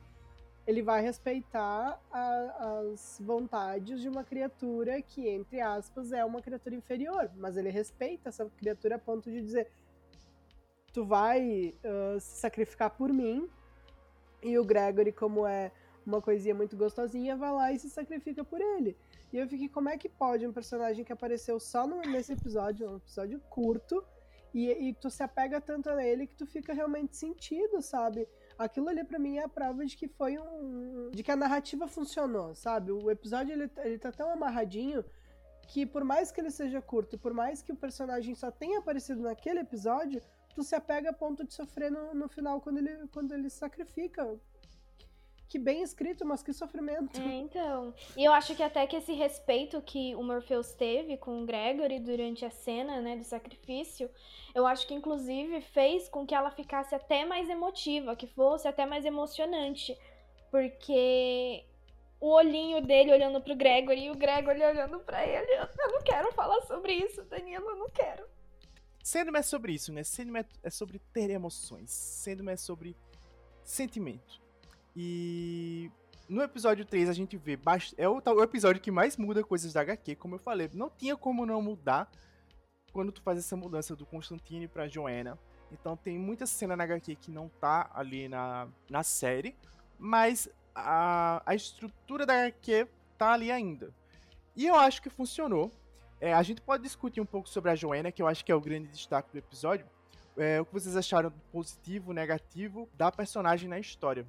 [0.68, 6.76] Ele vai respeitar a, as vontades de uma criatura que, entre aspas, é uma criatura
[6.76, 7.32] inferior.
[7.36, 9.72] Mas ele respeita essa criatura a ponto de dizer:
[10.94, 13.50] Tu vai uh, se sacrificar por mim.
[14.44, 15.72] E o Gregory, como é
[16.06, 18.96] uma coisinha muito gostosinha, vai lá e se sacrifica por ele.
[19.32, 22.90] E eu fiquei, como é que pode um personagem que apareceu só no, nesse episódio,
[22.90, 24.04] um episódio curto,
[24.54, 28.28] e, e, tu se apega tanto a ele que tu fica realmente sentido, sabe?
[28.58, 31.10] Aquilo ali para mim é a prova de que foi um.
[31.12, 32.92] de que a narrativa funcionou, sabe?
[32.92, 35.06] O episódio ele, ele tá tão amarradinho
[35.70, 39.22] que por mais que ele seja curto, por mais que o personagem só tenha aparecido
[39.22, 40.22] naquele episódio,
[40.54, 44.38] tu se apega a ponto de sofrer no, no final quando ele, quando ele sacrifica
[45.52, 47.20] que bem escrito, mas que sofrimento.
[47.20, 47.94] É, então.
[48.16, 52.00] E eu acho que até que esse respeito que o Morpheus teve com o Gregory
[52.00, 54.10] durante a cena, né, do sacrifício,
[54.56, 58.86] eu acho que inclusive fez com que ela ficasse até mais emotiva, que fosse até
[58.86, 59.98] mais emocionante.
[60.50, 61.66] Porque
[62.22, 65.52] o olhinho dele olhando pro Gregory e o Gregory olhando para ele.
[65.54, 68.26] Eu não quero falar sobre isso, Danilo, eu não quero.
[69.04, 70.06] Sandman é sobre isso, né?
[70.06, 71.92] Sandman é sobre ter emoções.
[71.92, 72.96] Sandman é sobre
[73.66, 74.41] sentimento.
[74.96, 75.90] E
[76.28, 77.60] no episódio 3 a gente vê.
[77.98, 80.70] É o, o, episódio que mais muda coisas da HQ, como eu falei.
[80.74, 82.10] Não tinha como não mudar
[82.92, 85.38] quando tu faz essa mudança do Constantine pra Joanna.
[85.72, 89.56] Então tem muita cena na HQ que não tá ali na, na série.
[89.98, 93.94] Mas a, a estrutura da HQ tá ali ainda.
[94.56, 95.72] E eu acho que funcionou.
[96.20, 98.56] É, a gente pode discutir um pouco sobre a Joanna, que eu acho que é
[98.56, 99.86] o grande destaque do episódio.
[100.38, 104.26] É, o que vocês acharam positivo, negativo da personagem na história.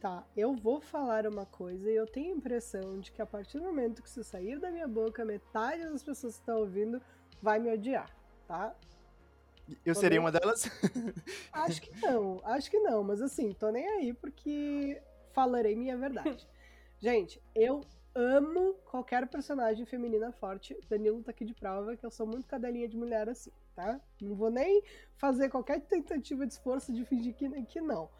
[0.00, 3.58] Tá, eu vou falar uma coisa e eu tenho a impressão de que a partir
[3.58, 7.02] do momento que isso sair da minha boca, metade das pessoas que estão ouvindo
[7.42, 8.10] vai me odiar,
[8.48, 8.74] tá?
[9.84, 10.20] Eu tô seria nem...
[10.20, 10.64] uma delas?
[11.52, 15.00] Acho que não, acho que não, mas assim, tô nem aí porque
[15.32, 16.48] falarei minha verdade.
[16.98, 17.82] Gente, eu
[18.14, 20.76] amo qualquer personagem feminina forte.
[20.88, 24.00] Danilo tá aqui de prova que eu sou muito cadelinha de mulher assim, tá?
[24.20, 24.82] Não vou nem
[25.16, 28.10] fazer qualquer tentativa de esforço de fingir que, que não.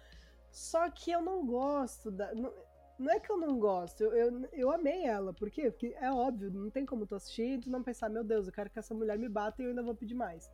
[0.50, 2.34] Só que eu não gosto da.
[2.34, 2.52] Não,
[2.98, 5.32] não é que eu não gosto, eu, eu, eu, amei ela.
[5.32, 5.70] Por quê?
[5.70, 8.52] Porque é óbvio, não tem como tu assistir e tu não pensar, meu Deus, eu
[8.52, 10.50] quero que essa mulher me bata e eu ainda vou pedir mais.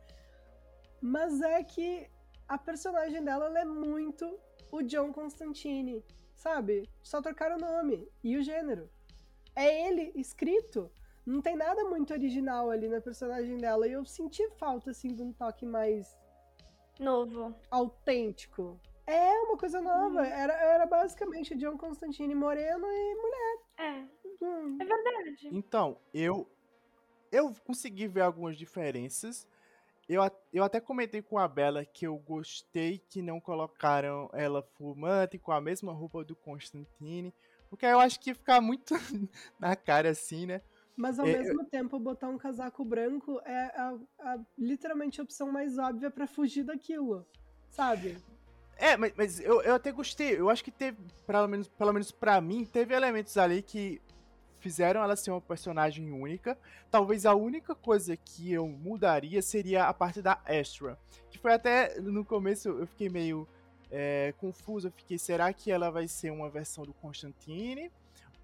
[1.01, 2.09] Mas é que
[2.47, 4.39] a personagem dela é muito
[4.71, 6.03] o John Constantine,
[6.35, 6.89] sabe?
[7.03, 8.89] Só trocaram o nome e o gênero.
[9.53, 10.89] É ele escrito.
[11.25, 13.85] Não tem nada muito original ali na personagem dela.
[13.85, 16.15] E eu senti falta, assim, de um toque mais.
[16.99, 17.53] Novo.
[17.69, 18.79] Autêntico.
[19.07, 20.21] É uma coisa nova.
[20.21, 20.25] Hum.
[20.25, 23.57] Era, era basicamente John Constantine moreno e mulher.
[23.77, 24.45] É.
[24.45, 24.77] Hum.
[24.81, 25.49] É verdade.
[25.51, 26.45] Então, eu
[27.31, 29.47] eu consegui ver algumas diferenças.
[30.07, 30.21] Eu,
[30.53, 35.51] eu até comentei com a Bela que eu gostei que não colocaram ela fumante com
[35.51, 37.33] a mesma roupa do Constantine.
[37.69, 38.93] Porque eu acho que ia ficar muito
[39.59, 40.61] na cara assim, né?
[40.95, 41.65] Mas ao é, mesmo eu...
[41.65, 46.63] tempo, botar um casaco branco é a, a, literalmente a opção mais óbvia para fugir
[46.63, 47.25] daquilo,
[47.69, 48.17] sabe?
[48.77, 50.39] É, mas, mas eu, eu até gostei.
[50.39, 54.01] Eu acho que teve, pelo menos, pelo menos pra mim, teve elementos ali que
[54.59, 56.57] fizeram ela ser uma personagem única.
[56.91, 60.97] Talvez a única coisa que eu mudaria seria a parte da Astra.
[61.29, 63.47] Que foi até no começo eu fiquei meio
[63.91, 64.87] é, confuso.
[64.87, 67.91] Eu fiquei, será que ela vai ser uma versão do Constantine?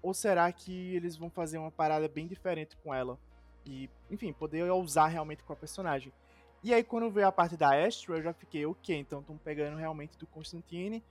[0.02, 3.18] Ou será que eles vão fazer uma parada bem diferente com ela?
[3.64, 6.12] E, enfim, poder usar realmente com a personagem.
[6.64, 9.76] E aí, quando veio a parte da Astro, eu já fiquei, ok, então estão pegando
[9.76, 11.04] realmente do Constantine.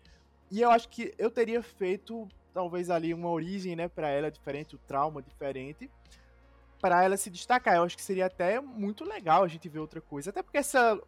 [0.49, 4.75] E eu acho que eu teria feito, talvez ali, uma origem, né, para ela diferente,
[4.75, 5.91] o um trauma diferente,
[6.81, 7.75] para ela se destacar.
[7.75, 10.31] Eu acho que seria até muito legal a gente ver outra coisa.
[10.31, 10.99] Até porque essa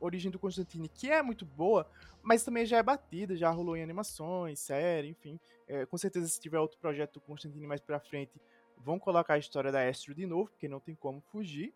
[0.00, 1.86] origem do Constantine, que é muito boa,
[2.22, 5.38] mas também já é batida, já rolou em animações, série, enfim.
[5.68, 8.40] É, com certeza, se tiver outro projeto do Constantine mais pra frente,
[8.78, 11.74] vão colocar a história da Astro de novo, porque não tem como fugir.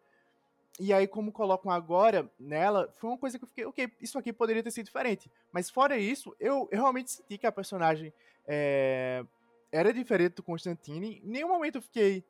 [0.79, 4.33] E aí, como colocam agora nela, foi uma coisa que eu fiquei, ok, isso aqui
[4.33, 5.31] poderia ter sido diferente.
[5.53, 8.13] Mas fora isso, eu, eu realmente senti que a personagem
[8.45, 9.25] é,
[9.71, 11.21] era diferente do Constantine.
[11.23, 12.25] Em nenhum momento eu fiquei,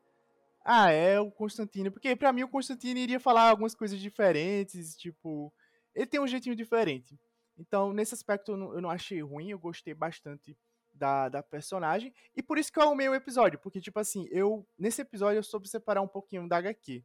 [0.63, 1.89] ah, é o Constantine.
[1.89, 5.51] Porque para mim o Constantine iria falar algumas coisas diferentes, tipo,
[5.95, 7.19] ele tem um jeitinho diferente.
[7.57, 10.55] Então, nesse aspecto, eu não, eu não achei ruim, eu gostei bastante
[10.93, 12.13] da, da personagem.
[12.35, 15.43] E por isso que eu amei o episódio, porque, tipo assim, eu, nesse episódio, eu
[15.43, 17.03] soube separar um pouquinho da HQ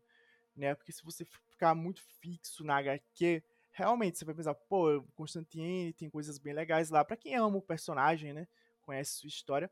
[0.57, 0.75] né?
[0.75, 3.43] Porque se você ficar muito fixo na HQ,
[3.73, 7.05] realmente você vai pensar, pô, Constantine tem coisas bem legais lá.
[7.05, 8.47] para quem ama o personagem, né?
[8.83, 9.71] Conhece sua história.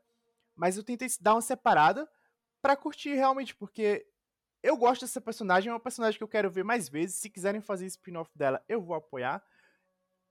[0.55, 2.09] Mas eu tentei dar uma separada
[2.61, 4.05] para curtir realmente, porque
[4.61, 7.17] eu gosto dessa personagem, é uma personagem que eu quero ver mais vezes.
[7.17, 9.43] Se quiserem fazer spin-off dela, eu vou apoiar.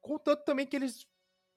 [0.01, 1.07] Contanto também que eles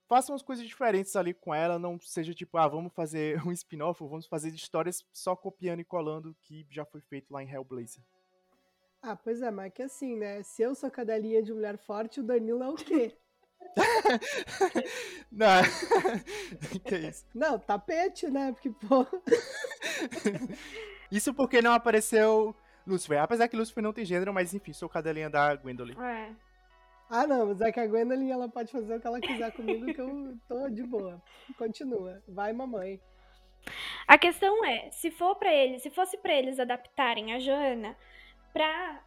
[0.07, 4.03] façam as coisas diferentes ali com ela, não seja tipo, ah, vamos fazer um spin-off,
[4.03, 8.03] vamos fazer histórias só copiando e colando que já foi feito lá em Hellblazer.
[9.03, 10.43] Ah, pois é, mas é que assim, né?
[10.43, 13.17] Se eu sou cadelinha de mulher forte, o Danilo é o quê?
[15.31, 15.61] não.
[16.85, 17.25] que isso?
[17.33, 18.51] Não, tapete, né?
[18.51, 19.05] Porque, pô.
[21.11, 23.19] isso porque não apareceu Lucifer.
[23.19, 25.99] Apesar que Lucifer não tem gênero, mas enfim, sou cadelinha da Gwendolyn.
[25.99, 26.35] É.
[27.09, 29.85] Ah, não, mas é que a Gwendolyn ela pode fazer o que ela quiser comigo,
[29.93, 31.21] que eu tô de boa.
[31.57, 32.21] Continua.
[32.27, 33.01] Vai, mamãe.
[34.07, 37.97] A questão é, se for para eles, se fosse para eles adaptarem a Joana
[38.53, 39.03] pra,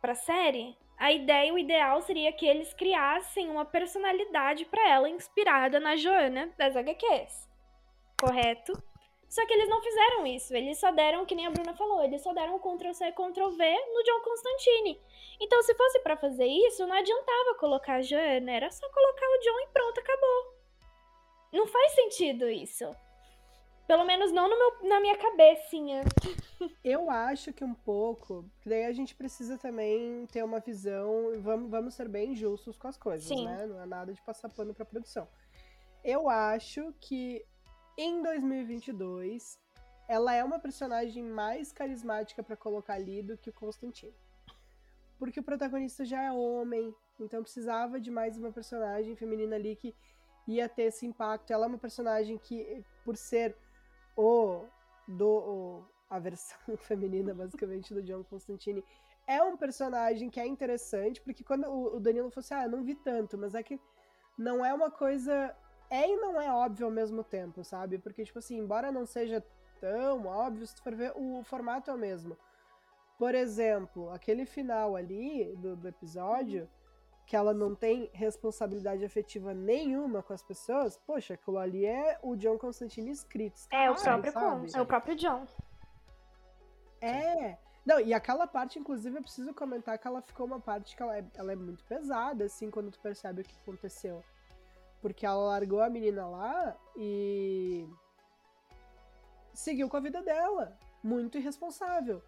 [0.00, 5.80] pra série, a ideia, o ideal seria que eles criassem uma personalidade para ela inspirada
[5.80, 7.48] na Joana das HQs.
[8.20, 8.72] Correto?
[9.28, 10.54] Só que eles não fizeram isso.
[10.54, 14.20] Eles só deram, que nem a Bruna falou, eles só deram Ctrl-C, Ctrl-V no John
[14.22, 15.00] Constantine.
[15.40, 19.38] Então, se fosse para fazer isso, não adiantava colocar a Joana, era só colocar o
[19.40, 20.54] John e pronto, acabou.
[21.52, 22.84] Não faz sentido isso.
[23.86, 26.02] Pelo menos não no meu, na minha cabecinha.
[26.82, 28.48] Eu acho que um pouco.
[28.64, 31.32] Daí a gente precisa também ter uma visão.
[31.40, 33.44] Vamos, vamos ser bem justos com as coisas, Sim.
[33.44, 33.66] né?
[33.66, 35.28] Não é nada de passar pano pra produção.
[36.02, 37.44] Eu acho que
[37.96, 39.58] em 2022
[40.08, 44.14] ela é uma personagem mais carismática para colocar ali do que o Constantino.
[45.18, 49.94] Porque o protagonista já é homem, então precisava de mais uma personagem feminina ali que
[50.46, 51.52] ia ter esse impacto.
[51.52, 53.56] Ela é uma personagem que, por ser
[54.16, 54.64] o
[55.06, 58.84] do o, a versão feminina basicamente do John Constantine
[59.26, 62.70] é um personagem que é interessante, porque quando o, o Danilo falou assim, ah, eu
[62.70, 63.80] não vi tanto, mas é que
[64.36, 65.54] não é uma coisa
[65.90, 67.98] é e não é óbvio ao mesmo tempo, sabe?
[67.98, 69.44] Porque tipo assim, embora não seja
[69.80, 72.36] tão óbvio, se tu for ver, o formato é o mesmo.
[73.18, 76.68] Por exemplo, aquele final ali do, do episódio,
[77.26, 82.36] que ela não tem responsabilidade afetiva nenhuma com as pessoas, poxa, aquilo ali é o
[82.36, 83.60] John Constantine escrito.
[83.70, 84.32] É, o próprio
[84.74, 85.46] é o próprio John.
[87.00, 87.56] É.
[87.84, 91.18] Não, e aquela parte, inclusive, eu preciso comentar que ela ficou uma parte que ela
[91.18, 94.24] é, ela é muito pesada, assim, quando tu percebe o que aconteceu.
[95.02, 97.86] Porque ela largou a menina lá e
[99.52, 100.78] seguiu com a vida dela.
[101.02, 102.22] Muito irresponsável.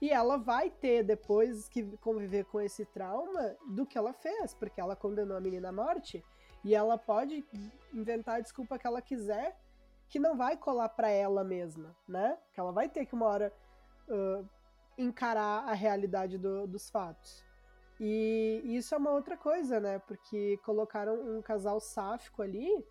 [0.00, 4.80] E ela vai ter depois que conviver com esse trauma do que ela fez, porque
[4.80, 6.24] ela condenou a menina à morte
[6.64, 7.44] e ela pode
[7.92, 9.58] inventar a desculpa que ela quiser,
[10.08, 12.38] que não vai colar para ela mesma, né?
[12.52, 13.52] Que ela vai ter que uma hora
[14.08, 14.48] uh,
[14.96, 17.44] encarar a realidade do, dos fatos.
[17.98, 19.98] E isso é uma outra coisa, né?
[19.98, 22.84] Porque colocaram um casal sáfico ali,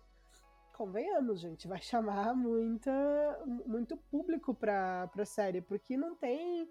[0.72, 2.92] convenhamos, gente, vai chamar muita,
[3.66, 6.70] muito público pra, pra série, porque não tem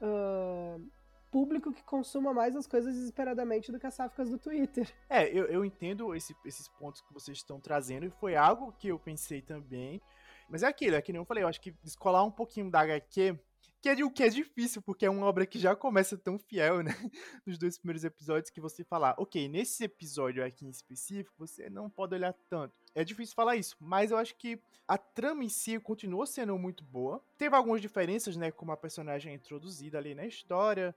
[0.00, 0.84] uh,
[1.30, 4.88] público que consuma mais as coisas desesperadamente do que as sáficas do Twitter.
[5.10, 8.88] É, eu, eu entendo esse, esses pontos que vocês estão trazendo, e foi algo que
[8.88, 10.00] eu pensei também.
[10.48, 12.80] Mas é aquilo, é que nem eu falei, eu acho que descolar um pouquinho da
[12.80, 13.38] HQ
[13.84, 16.82] que é, o que é difícil, porque é uma obra que já começa tão fiel,
[16.82, 16.90] né?
[17.46, 21.90] Nos dois primeiros episódios, que você falar, ok, nesse episódio aqui em específico, você não
[21.90, 22.74] pode olhar tanto.
[22.94, 24.58] É difícil falar isso, mas eu acho que
[24.88, 27.22] a trama em si continuou sendo muito boa.
[27.36, 28.50] Teve algumas diferenças, né?
[28.50, 30.94] Como a personagem é introduzida ali na história.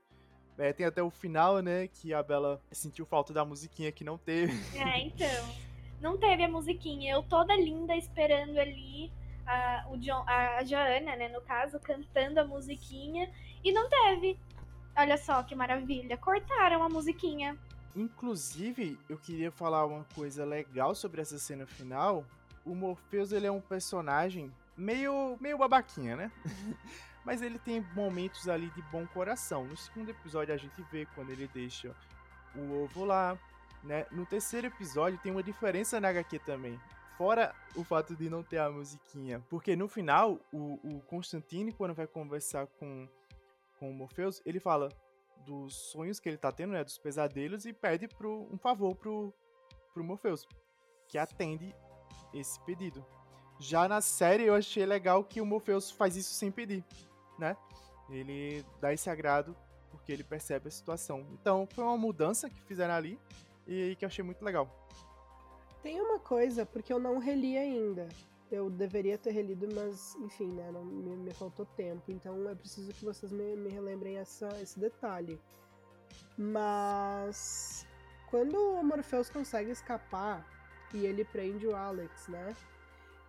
[0.56, 1.88] É, tem até o final, né?
[1.88, 4.52] Que a Bela sentiu falta da musiquinha que não teve.
[4.76, 5.68] É, então.
[6.00, 7.12] Não teve a musiquinha.
[7.12, 9.12] Eu toda linda esperando ali
[9.48, 13.32] a, o John, a Joana, né, no caso, cantando a musiquinha
[13.64, 14.38] e não teve.
[14.96, 17.58] Olha só que maravilha, cortaram a musiquinha.
[17.96, 22.24] Inclusive, eu queria falar uma coisa legal sobre essa cena final.
[22.64, 26.32] O Morpheus, ele é um personagem meio, meio babaquinha, né?
[27.24, 29.64] Mas ele tem momentos ali de bom coração.
[29.64, 31.94] No segundo episódio a gente vê quando ele deixa
[32.54, 33.36] o ovo lá,
[33.82, 34.06] né?
[34.10, 36.78] No terceiro episódio tem uma diferença na HQ também.
[37.18, 39.44] Fora o fato de não ter a musiquinha.
[39.50, 43.08] Porque no final, o, o Constantine, quando vai conversar com,
[43.80, 44.88] com o Morpheus, ele fala:
[45.44, 46.84] dos sonhos que ele tá tendo, né?
[46.84, 49.34] Dos pesadelos, e pede pro, um favor pro,
[49.92, 50.46] pro Morpheus,
[51.08, 51.74] que atende
[52.32, 53.04] esse pedido.
[53.58, 56.84] Já na série eu achei legal que o Morpheus faz isso sem pedir,
[57.36, 57.56] né?
[58.08, 59.56] Ele dá esse agrado
[59.90, 61.26] porque ele percebe a situação.
[61.32, 63.18] Então foi uma mudança que fizeram ali
[63.66, 64.77] e que eu achei muito legal.
[65.82, 68.08] Tem uma coisa, porque eu não reli ainda.
[68.50, 70.70] Eu deveria ter relido, mas enfim, né?
[70.72, 72.10] Não, me, me faltou tempo.
[72.10, 75.38] Então é preciso que vocês me, me relembrem essa, esse detalhe.
[76.36, 77.86] Mas
[78.30, 80.46] quando o Morpheus consegue escapar
[80.94, 82.56] e ele prende o Alex, né?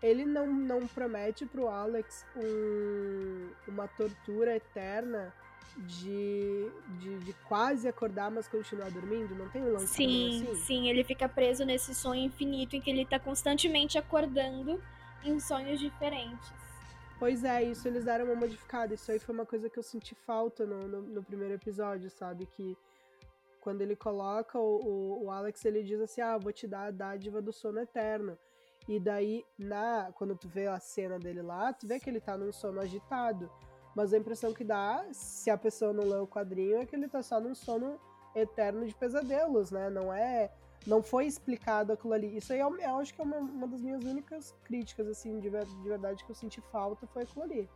[0.01, 5.33] Ele não, não promete pro Alex um, uma tortura eterna
[5.77, 9.35] de, de, de, quase acordar, mas continuar dormindo?
[9.35, 10.55] Não tem um lance Sim, assim?
[10.55, 14.81] sim, ele fica preso nesse sonho infinito em que ele tá constantemente acordando
[15.23, 16.51] em sonhos diferentes.
[17.17, 18.93] Pois é, isso eles deram uma modificada.
[18.93, 22.45] Isso aí foi uma coisa que eu senti falta no, no, no primeiro episódio, sabe?
[22.45, 22.77] Que
[23.59, 26.91] quando ele coloca o, o, o, Alex, ele diz assim: Ah, vou te dar a
[26.91, 28.37] dádiva do sono eterno.
[28.87, 32.37] E daí, na quando tu vê a cena dele lá, tu vê que ele tá
[32.37, 33.51] num sono agitado.
[33.95, 37.07] Mas a impressão que dá, se a pessoa não lê o quadrinho, é que ele
[37.07, 37.99] tá só num sono
[38.35, 39.89] eterno de pesadelos, né?
[39.89, 40.51] Não é.
[40.87, 42.37] Não foi explicado aquilo ali.
[42.37, 45.49] Isso aí eu, eu acho que é uma, uma, das minhas únicas críticas, assim, de,
[45.49, 47.69] de verdade que eu senti falta foi aquilo ali.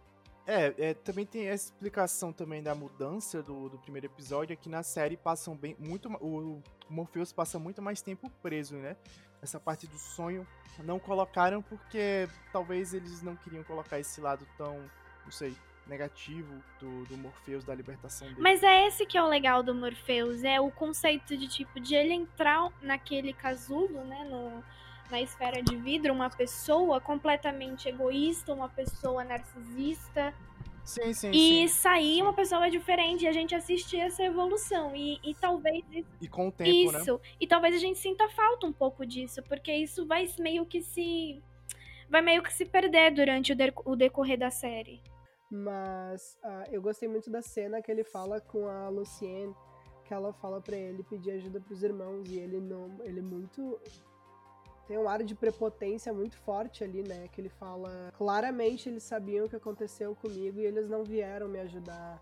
[0.46, 4.70] É, é, também tem essa explicação também da mudança do, do primeiro episódio, é que
[4.70, 6.10] na série passam bem muito.
[6.22, 8.96] O, o Morpheus passa muito mais tempo preso, né?
[9.42, 10.48] Essa parte do sonho
[10.84, 14.90] não colocaram porque talvez eles não queriam colocar esse lado tão,
[15.24, 15.56] não sei,
[15.88, 18.40] negativo do, do Morpheus, da libertação dele.
[18.40, 21.96] Mas é esse que é o legal do Morpheus, é o conceito de tipo, de
[21.96, 24.64] ele entrar naquele casulo, né, no,
[25.12, 30.34] na esfera de vidro, uma pessoa completamente egoísta, uma pessoa narcisista.
[30.84, 31.68] Sim, sim, e sim.
[31.68, 34.94] sair uma pessoa diferente e a gente assistir essa evolução.
[34.96, 35.84] E, e talvez.
[36.20, 37.14] E com o tempo, isso.
[37.14, 37.20] né?
[37.40, 41.42] E talvez a gente sinta falta um pouco disso, porque isso vai meio que se.
[42.10, 45.02] Vai meio que se perder durante o, de, o decorrer da série.
[45.56, 49.56] Mas uh, eu gostei muito da cena que ele fala com a Lucienne,
[50.04, 53.80] que ela fala para ele pedir ajuda pros irmãos e ele não, ele muito
[54.88, 57.28] tem um ar de prepotência muito forte ali, né?
[57.28, 61.60] Que ele fala, claramente eles sabiam o que aconteceu comigo e eles não vieram me
[61.60, 62.20] ajudar.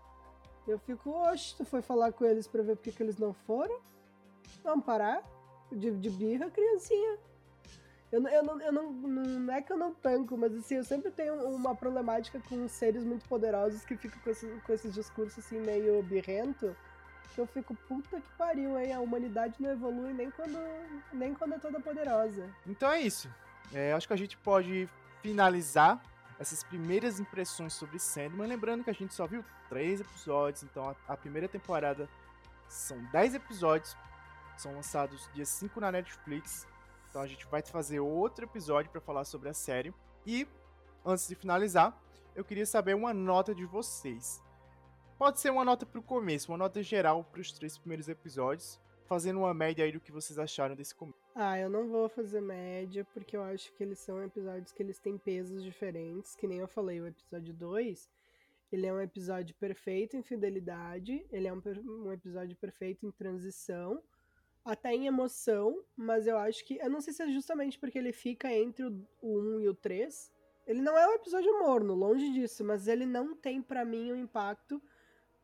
[0.68, 3.80] Eu fico, oxe, tu foi falar com eles pra ver porque que eles não foram?
[4.62, 5.24] Vamos parar?
[5.72, 7.18] De, de birra, criancinha.
[8.12, 11.10] Eu, eu, não, eu não, não é que eu não tanco, mas assim, eu sempre
[11.10, 15.58] tenho uma problemática com seres muito poderosos que ficam com, esse, com esses discursos assim
[15.58, 16.76] meio birrento.
[17.34, 18.92] Que eu fico, puta que pariu, hein?
[18.92, 20.58] A humanidade não evolui nem quando,
[21.14, 22.46] nem quando é toda poderosa.
[22.66, 23.30] Então é isso.
[23.72, 24.86] É, acho que a gente pode
[25.22, 25.98] finalizar
[26.38, 28.46] essas primeiras impressões sobre Sandman.
[28.46, 32.06] Lembrando que a gente só viu três episódios, então a, a primeira temporada
[32.68, 33.96] são dez episódios.
[34.58, 36.66] São lançados dia 5 na Netflix.
[37.12, 39.92] Então a gente vai fazer outro episódio para falar sobre a série.
[40.26, 40.48] E
[41.04, 42.02] antes de finalizar,
[42.34, 44.42] eu queria saber uma nota de vocês.
[45.18, 48.80] Pode ser uma nota para o começo, uma nota geral para os três primeiros episódios,
[49.04, 51.18] fazendo uma média aí do que vocês acharam desse começo.
[51.34, 54.98] Ah, eu não vou fazer média, porque eu acho que eles são episódios que eles
[54.98, 58.08] têm pesos diferentes, que nem eu falei, o episódio 2,
[58.72, 61.60] ele é um episódio perfeito em fidelidade, ele é um,
[62.06, 64.02] um episódio perfeito em transição,
[64.64, 66.78] até em emoção, mas eu acho que.
[66.78, 69.74] Eu não sei se é justamente porque ele fica entre o, o 1 e o
[69.74, 70.32] 3.
[70.66, 74.16] Ele não é um episódio morno, longe disso, mas ele não tem para mim o
[74.16, 74.80] impacto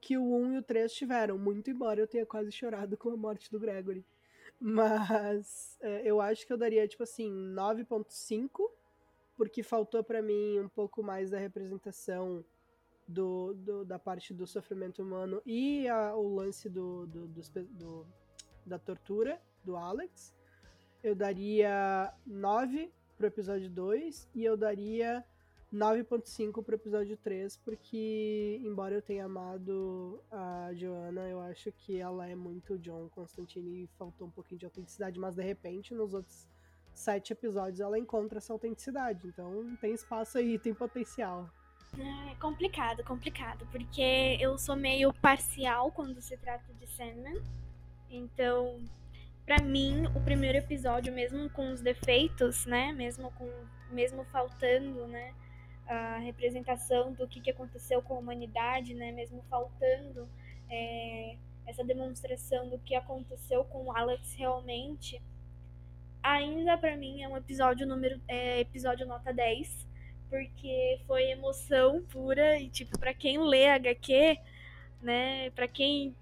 [0.00, 3.16] que o 1 e o 3 tiveram, muito embora eu tenha quase chorado com a
[3.16, 4.04] morte do Gregory.
[4.60, 8.70] Mas é, eu acho que eu daria, tipo assim, 9.5,
[9.36, 12.44] porque faltou para mim um pouco mais da representação
[13.06, 18.06] do, do, da parte do sofrimento humano e a, o lance do, do, do
[18.64, 20.34] da tortura do Alex.
[21.02, 25.24] Eu daria 9 pro episódio 2 e eu daria
[25.72, 32.26] 9.5 pro episódio 3, porque embora eu tenha amado a Joanna, eu acho que ela
[32.26, 36.48] é muito John Constantine e faltou um pouquinho de autenticidade, mas de repente nos outros
[36.94, 41.48] sete episódios ela encontra essa autenticidade, então tem espaço aí, tem potencial.
[41.96, 47.42] É complicado, complicado, porque eu sou meio parcial quando se trata de Sandman.
[48.10, 48.80] Então,
[49.44, 53.48] para mim, o primeiro episódio, mesmo com os defeitos, né, mesmo com
[53.90, 55.32] mesmo faltando, né,
[55.86, 60.28] a representação do que, que aconteceu com a humanidade, né, mesmo faltando
[60.68, 61.36] é,
[61.66, 65.20] essa demonstração do que aconteceu com o Alex realmente,
[66.22, 69.86] ainda para mim é um episódio número é, episódio nota 10,
[70.28, 74.38] porque foi emoção pura e tipo para quem lê HQ,
[75.00, 76.14] né, para quem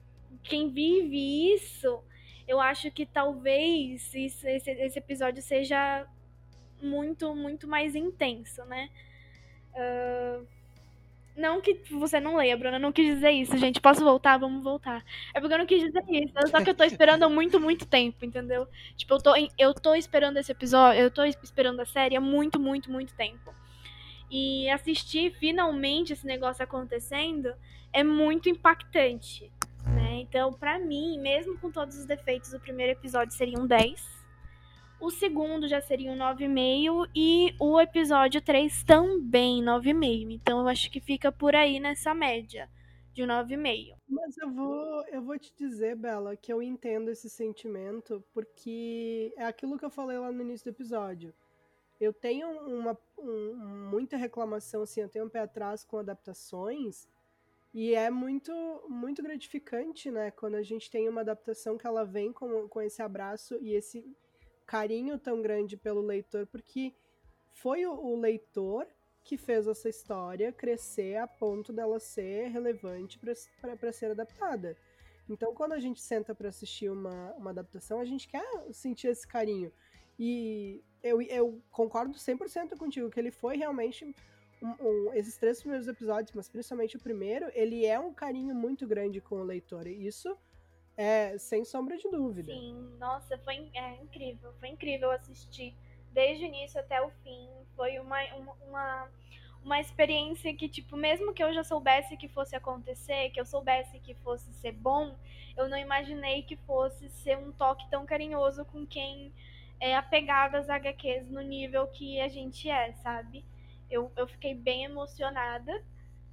[0.43, 2.03] quem vive isso,
[2.47, 6.07] eu acho que talvez isso, esse, esse episódio seja
[6.81, 8.89] muito, muito mais intenso, né?
[9.75, 10.47] Uh,
[11.37, 13.81] não que você não leia, Bruna, não quis dizer isso, gente.
[13.81, 14.39] Posso voltar?
[14.39, 15.05] Vamos voltar.
[15.35, 16.33] É porque eu não quis dizer isso.
[16.51, 18.67] Só que eu tô esperando há muito, muito tempo, entendeu?
[18.97, 22.59] Tipo, eu tô, eu tô esperando esse episódio, eu tô esperando a série há muito,
[22.59, 23.53] muito, muito tempo.
[24.31, 27.53] E assistir finalmente esse negócio acontecendo
[27.93, 29.53] é muito impactante.
[29.95, 30.21] Né?
[30.21, 34.17] Então, para mim, mesmo com todos os defeitos, o primeiro episódio seria um 10.
[34.99, 40.31] O segundo já seria um 9,5 e o episódio 3 também 9,5.
[40.31, 42.69] Então eu acho que fica por aí nessa média
[43.13, 43.95] de 9,5.
[44.09, 49.45] Mas eu vou, eu vou te dizer, Bela, que eu entendo esse sentimento porque é
[49.45, 51.35] aquilo que eu falei lá no início do episódio.
[52.01, 53.55] Eu tenho uma um,
[53.91, 57.07] muita reclamação, assim, eu tenho um pé atrás com adaptações
[57.77, 58.55] e é muito,
[58.89, 60.31] muito gratificante, né?
[60.31, 64.03] Quando a gente tem uma adaptação que ela vem com, com esse abraço e esse
[64.65, 66.95] carinho tão grande pelo leitor, porque
[67.53, 68.87] foi o, o leitor
[69.23, 74.75] que fez essa história crescer a ponto dela ser relevante para ser adaptada.
[75.29, 79.29] Então, quando a gente senta para assistir uma, uma adaptação, a gente quer sentir esse
[79.29, 79.71] carinho.
[80.19, 84.17] E eu, eu concordo 100% contigo que ele foi realmente.
[84.63, 88.87] Um, um, esses três primeiros episódios, mas principalmente o primeiro, ele é um carinho muito
[88.87, 89.87] grande com o leitor.
[89.87, 90.37] E isso
[90.97, 92.53] é, sem sombra de dúvida.
[92.53, 94.53] Sim, nossa, foi é, incrível.
[94.59, 95.75] Foi incrível assistir
[96.13, 97.49] desde o início até o fim.
[97.77, 98.19] Foi uma,
[98.67, 99.11] uma,
[99.63, 103.99] uma, experiência que, tipo, mesmo que eu já soubesse que fosse acontecer, que eu soubesse
[104.01, 105.15] que fosse ser bom,
[105.57, 109.31] eu não imaginei que fosse ser um toque tão carinhoso com quem
[109.79, 113.45] é apegado às HQs no nível que a gente é, sabe?
[113.91, 115.73] Eu, eu fiquei bem emocionada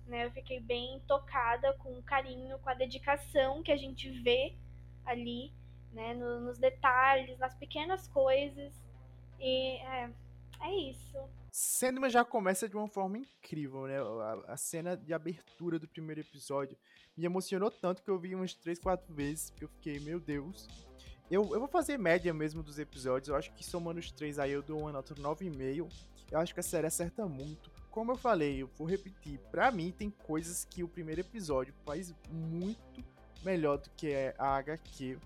[0.08, 0.26] né?
[0.26, 4.56] Eu fiquei bem tocada com o carinho, com a dedicação que a gente vê
[5.06, 5.51] ali,
[5.91, 6.14] né?
[6.14, 8.74] No, nos detalhes, nas pequenas coisas.
[9.39, 10.10] E é,
[10.62, 11.18] é isso.
[11.51, 13.99] Sandman já começa de uma forma incrível, né?
[13.99, 16.78] A, a, cena de abertura do primeiro episódio
[17.16, 20.68] me emocionou tanto que eu vi umas 3, 4 vezes, porque eu fiquei, meu Deus.
[21.30, 24.51] Eu, eu vou fazer média mesmo dos episódios, eu acho que somando os três aí
[24.51, 25.89] eu dou uma nota 9,5.
[26.32, 29.93] Eu acho que a série acerta muito como eu falei, eu vou repetir, para mim
[29.95, 33.03] tem coisas que o primeiro episódio faz muito
[33.45, 35.19] melhor do que a HQ.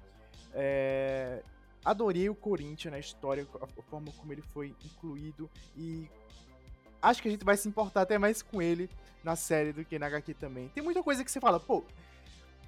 [0.54, 1.42] É...
[1.86, 6.10] Adorei o Corinthians na história, a forma como ele foi incluído e
[7.02, 8.90] acho que a gente vai se importar até mais com ele
[9.24, 10.68] na série do que na HQ também.
[10.68, 11.86] Tem muita coisa que você fala, pô,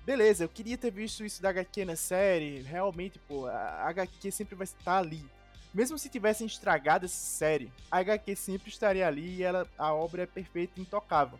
[0.05, 4.55] beleza, eu queria ter visto isso da HQ na série, realmente, pô, a HQ sempre
[4.55, 5.29] vai estar ali
[5.73, 10.23] mesmo se tivessem estragado essa série, a HQ sempre estaria ali e ela, a obra
[10.23, 11.39] é perfeita e intocável.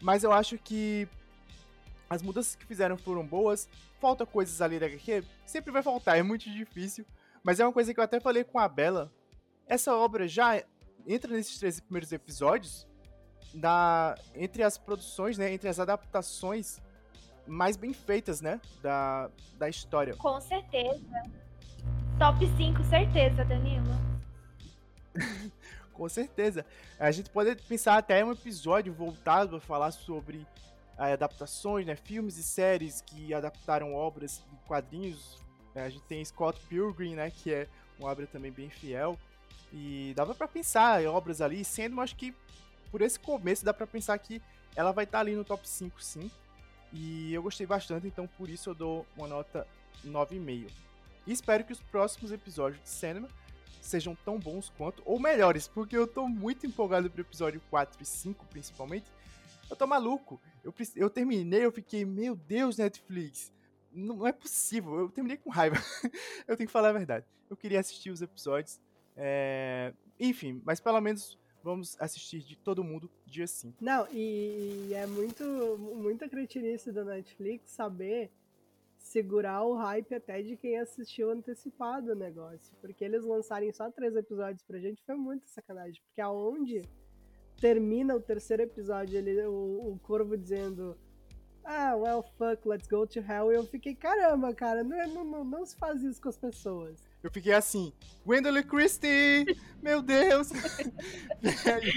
[0.00, 1.08] Mas eu acho que
[2.08, 3.68] as mudanças que fizeram foram boas,
[4.00, 7.04] falta coisas ali da HQ, sempre vai faltar, é muito difícil.
[7.42, 9.12] Mas é uma coisa que eu até falei com a Bela,
[9.66, 10.62] essa obra já
[11.06, 12.86] entra nesses três primeiros episódios,
[13.54, 16.82] da, entre as produções, né, entre as adaptações
[17.46, 20.16] mais bem feitas, né, da, da história.
[20.16, 21.04] Com certeza.
[22.18, 23.84] Top 5, certeza, Danilo.
[25.92, 26.64] Com certeza.
[26.98, 30.46] A gente pode pensar até um episódio voltado para falar sobre
[30.96, 35.42] eh, adaptações, né, filmes e séries que adaptaram obras de quadrinhos.
[35.74, 39.18] A gente tem Scott Pilgrim, né, que é uma obra também bem fiel.
[39.72, 42.32] E dava para pensar em obras ali, sendo, acho que
[42.92, 44.40] por esse começo dá para pensar que
[44.76, 46.30] ela vai estar tá ali no top 5, sim.
[46.92, 49.66] E eu gostei bastante, então por isso eu dou uma nota
[50.06, 50.70] 9,5.
[51.26, 53.28] E espero que os próximos episódios de Cinema
[53.80, 58.06] sejam tão bons quanto, ou melhores, porque eu tô muito empolgado pro episódio 4 e
[58.06, 59.06] 5, principalmente.
[59.68, 60.40] Eu tô maluco.
[60.62, 63.52] Eu, eu terminei, eu fiquei, meu Deus, Netflix.
[63.92, 64.98] Não é possível.
[64.98, 65.76] Eu terminei com raiva.
[66.48, 67.26] eu tenho que falar a verdade.
[67.48, 68.80] Eu queria assistir os episódios.
[69.16, 69.92] É...
[70.18, 73.76] Enfim, mas pelo menos vamos assistir de todo mundo dia 5.
[73.80, 75.44] Não, e é muito,
[75.78, 78.30] muita cretinice da Netflix saber
[79.14, 82.74] segurar o hype até de quem assistiu antecipado o negócio.
[82.80, 86.02] Porque eles lançarem só três episódios pra gente foi muito sacanagem.
[86.02, 86.82] Porque aonde
[87.60, 90.98] termina o terceiro episódio, ele, o, o Corvo dizendo
[91.64, 93.52] ah, well, fuck, let's go to hell.
[93.52, 96.98] E eu fiquei, caramba, cara, não, não, não, não se faz isso com as pessoas.
[97.22, 97.92] Eu fiquei assim,
[98.26, 99.46] Gwendolyn Christie,
[99.80, 100.50] meu Deus.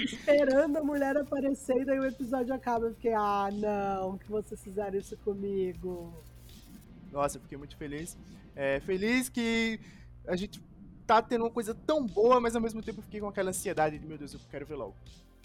[0.04, 2.86] Esperando a mulher aparecer e daí o episódio acaba.
[2.86, 6.14] Eu fiquei, ah, não, que vocês fizeram isso comigo.
[7.18, 8.16] Nossa, fiquei muito feliz.
[8.54, 9.80] É, feliz que
[10.24, 10.62] a gente
[11.04, 14.06] tá tendo uma coisa tão boa, mas ao mesmo tempo fiquei com aquela ansiedade de,
[14.06, 14.94] meu Deus, eu quero ver logo.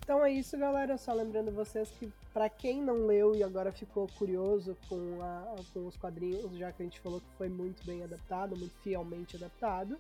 [0.04, 1.00] Então é isso, galera.
[1.00, 5.88] Só lembrando vocês que, para quem não leu e agora ficou curioso com, a, com
[5.88, 9.98] os quadrinhos, já que a gente falou que foi muito bem adaptado, muito fielmente adaptado,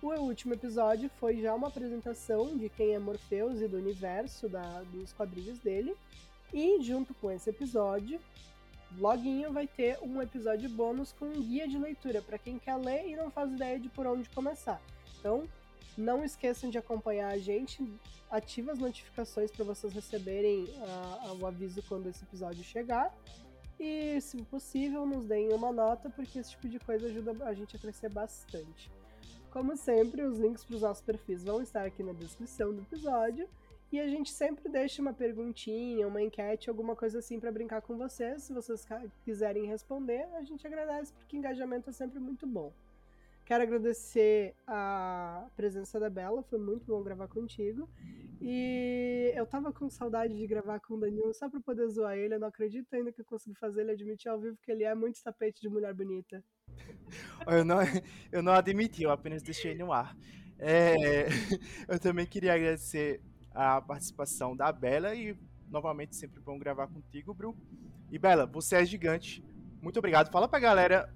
[0.00, 4.82] o último episódio foi já uma apresentação de quem é Morpheus e do universo da,
[4.92, 5.92] dos quadrinhos dele.
[6.52, 8.20] E junto com esse episódio,
[8.98, 13.08] loguinho vai ter um episódio bônus com um guia de leitura para quem quer ler
[13.08, 14.80] e não faz ideia de por onde começar.
[15.18, 15.48] Então,
[15.96, 17.86] não esqueçam de acompanhar a gente,
[18.30, 23.14] ative as notificações para vocês receberem uh, o aviso quando esse episódio chegar.
[23.78, 27.76] E, se possível, nos deem uma nota, porque esse tipo de coisa ajuda a gente
[27.76, 28.90] a crescer bastante.
[29.50, 33.48] Como sempre, os links para os nossos perfis vão estar aqui na descrição do episódio.
[33.92, 37.96] E a gente sempre deixa uma perguntinha, uma enquete, alguma coisa assim para brincar com
[37.96, 38.44] vocês.
[38.44, 38.86] Se vocês
[39.24, 42.72] quiserem responder, a gente agradece, porque engajamento é sempre muito bom.
[43.44, 47.88] Quero agradecer a presença da Bela, foi muito bom gravar contigo.
[48.40, 52.34] E eu tava com saudade de gravar com o Danilo só pra poder zoar ele.
[52.34, 54.94] Eu não acredito ainda que eu consegui fazer ele admitir ao vivo que ele é
[54.94, 56.44] muito tapete de mulher bonita.
[57.44, 57.78] Eu não,
[58.30, 60.16] eu não admiti, eu apenas deixei no ar.
[60.56, 61.26] É,
[61.88, 63.20] eu também queria agradecer
[63.54, 65.36] a participação da Bela e
[65.68, 67.56] novamente sempre bom gravar contigo, Bru.
[68.10, 69.42] E Bela, você é gigante.
[69.80, 70.30] Muito obrigado.
[70.30, 71.12] Fala pra galera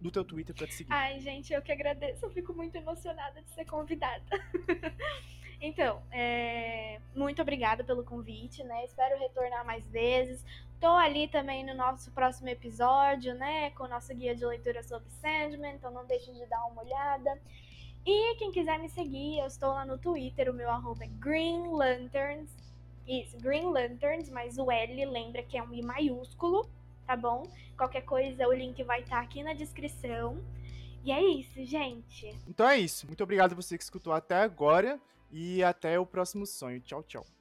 [0.00, 0.92] do teu Twitter pra te seguir.
[0.92, 2.24] Ai, gente, eu que agradeço.
[2.24, 4.24] Eu fico muito emocionada de ser convidada.
[5.60, 7.00] então, é...
[7.14, 8.84] muito obrigada pelo convite, né?
[8.84, 10.44] Espero retornar mais vezes.
[10.80, 13.70] Tô ali também no nosso próximo episódio, né?
[13.70, 17.40] Com o nosso guia de leitura sobre Sandman, então não deixem de dar uma olhada.
[18.04, 21.68] E quem quiser me seguir, eu estou lá no Twitter, o meu arroba é Green
[21.72, 22.50] Lanterns.
[23.06, 26.68] Isso, Green Lanterns, mas o L lembra que é um I maiúsculo,
[27.06, 27.46] tá bom?
[27.76, 30.42] Qualquer coisa, o link vai estar tá aqui na descrição.
[31.04, 32.34] E é isso, gente.
[32.46, 33.06] Então é isso.
[33.06, 36.80] Muito obrigado a você que escutou até agora e até o próximo sonho.
[36.80, 37.37] Tchau, tchau.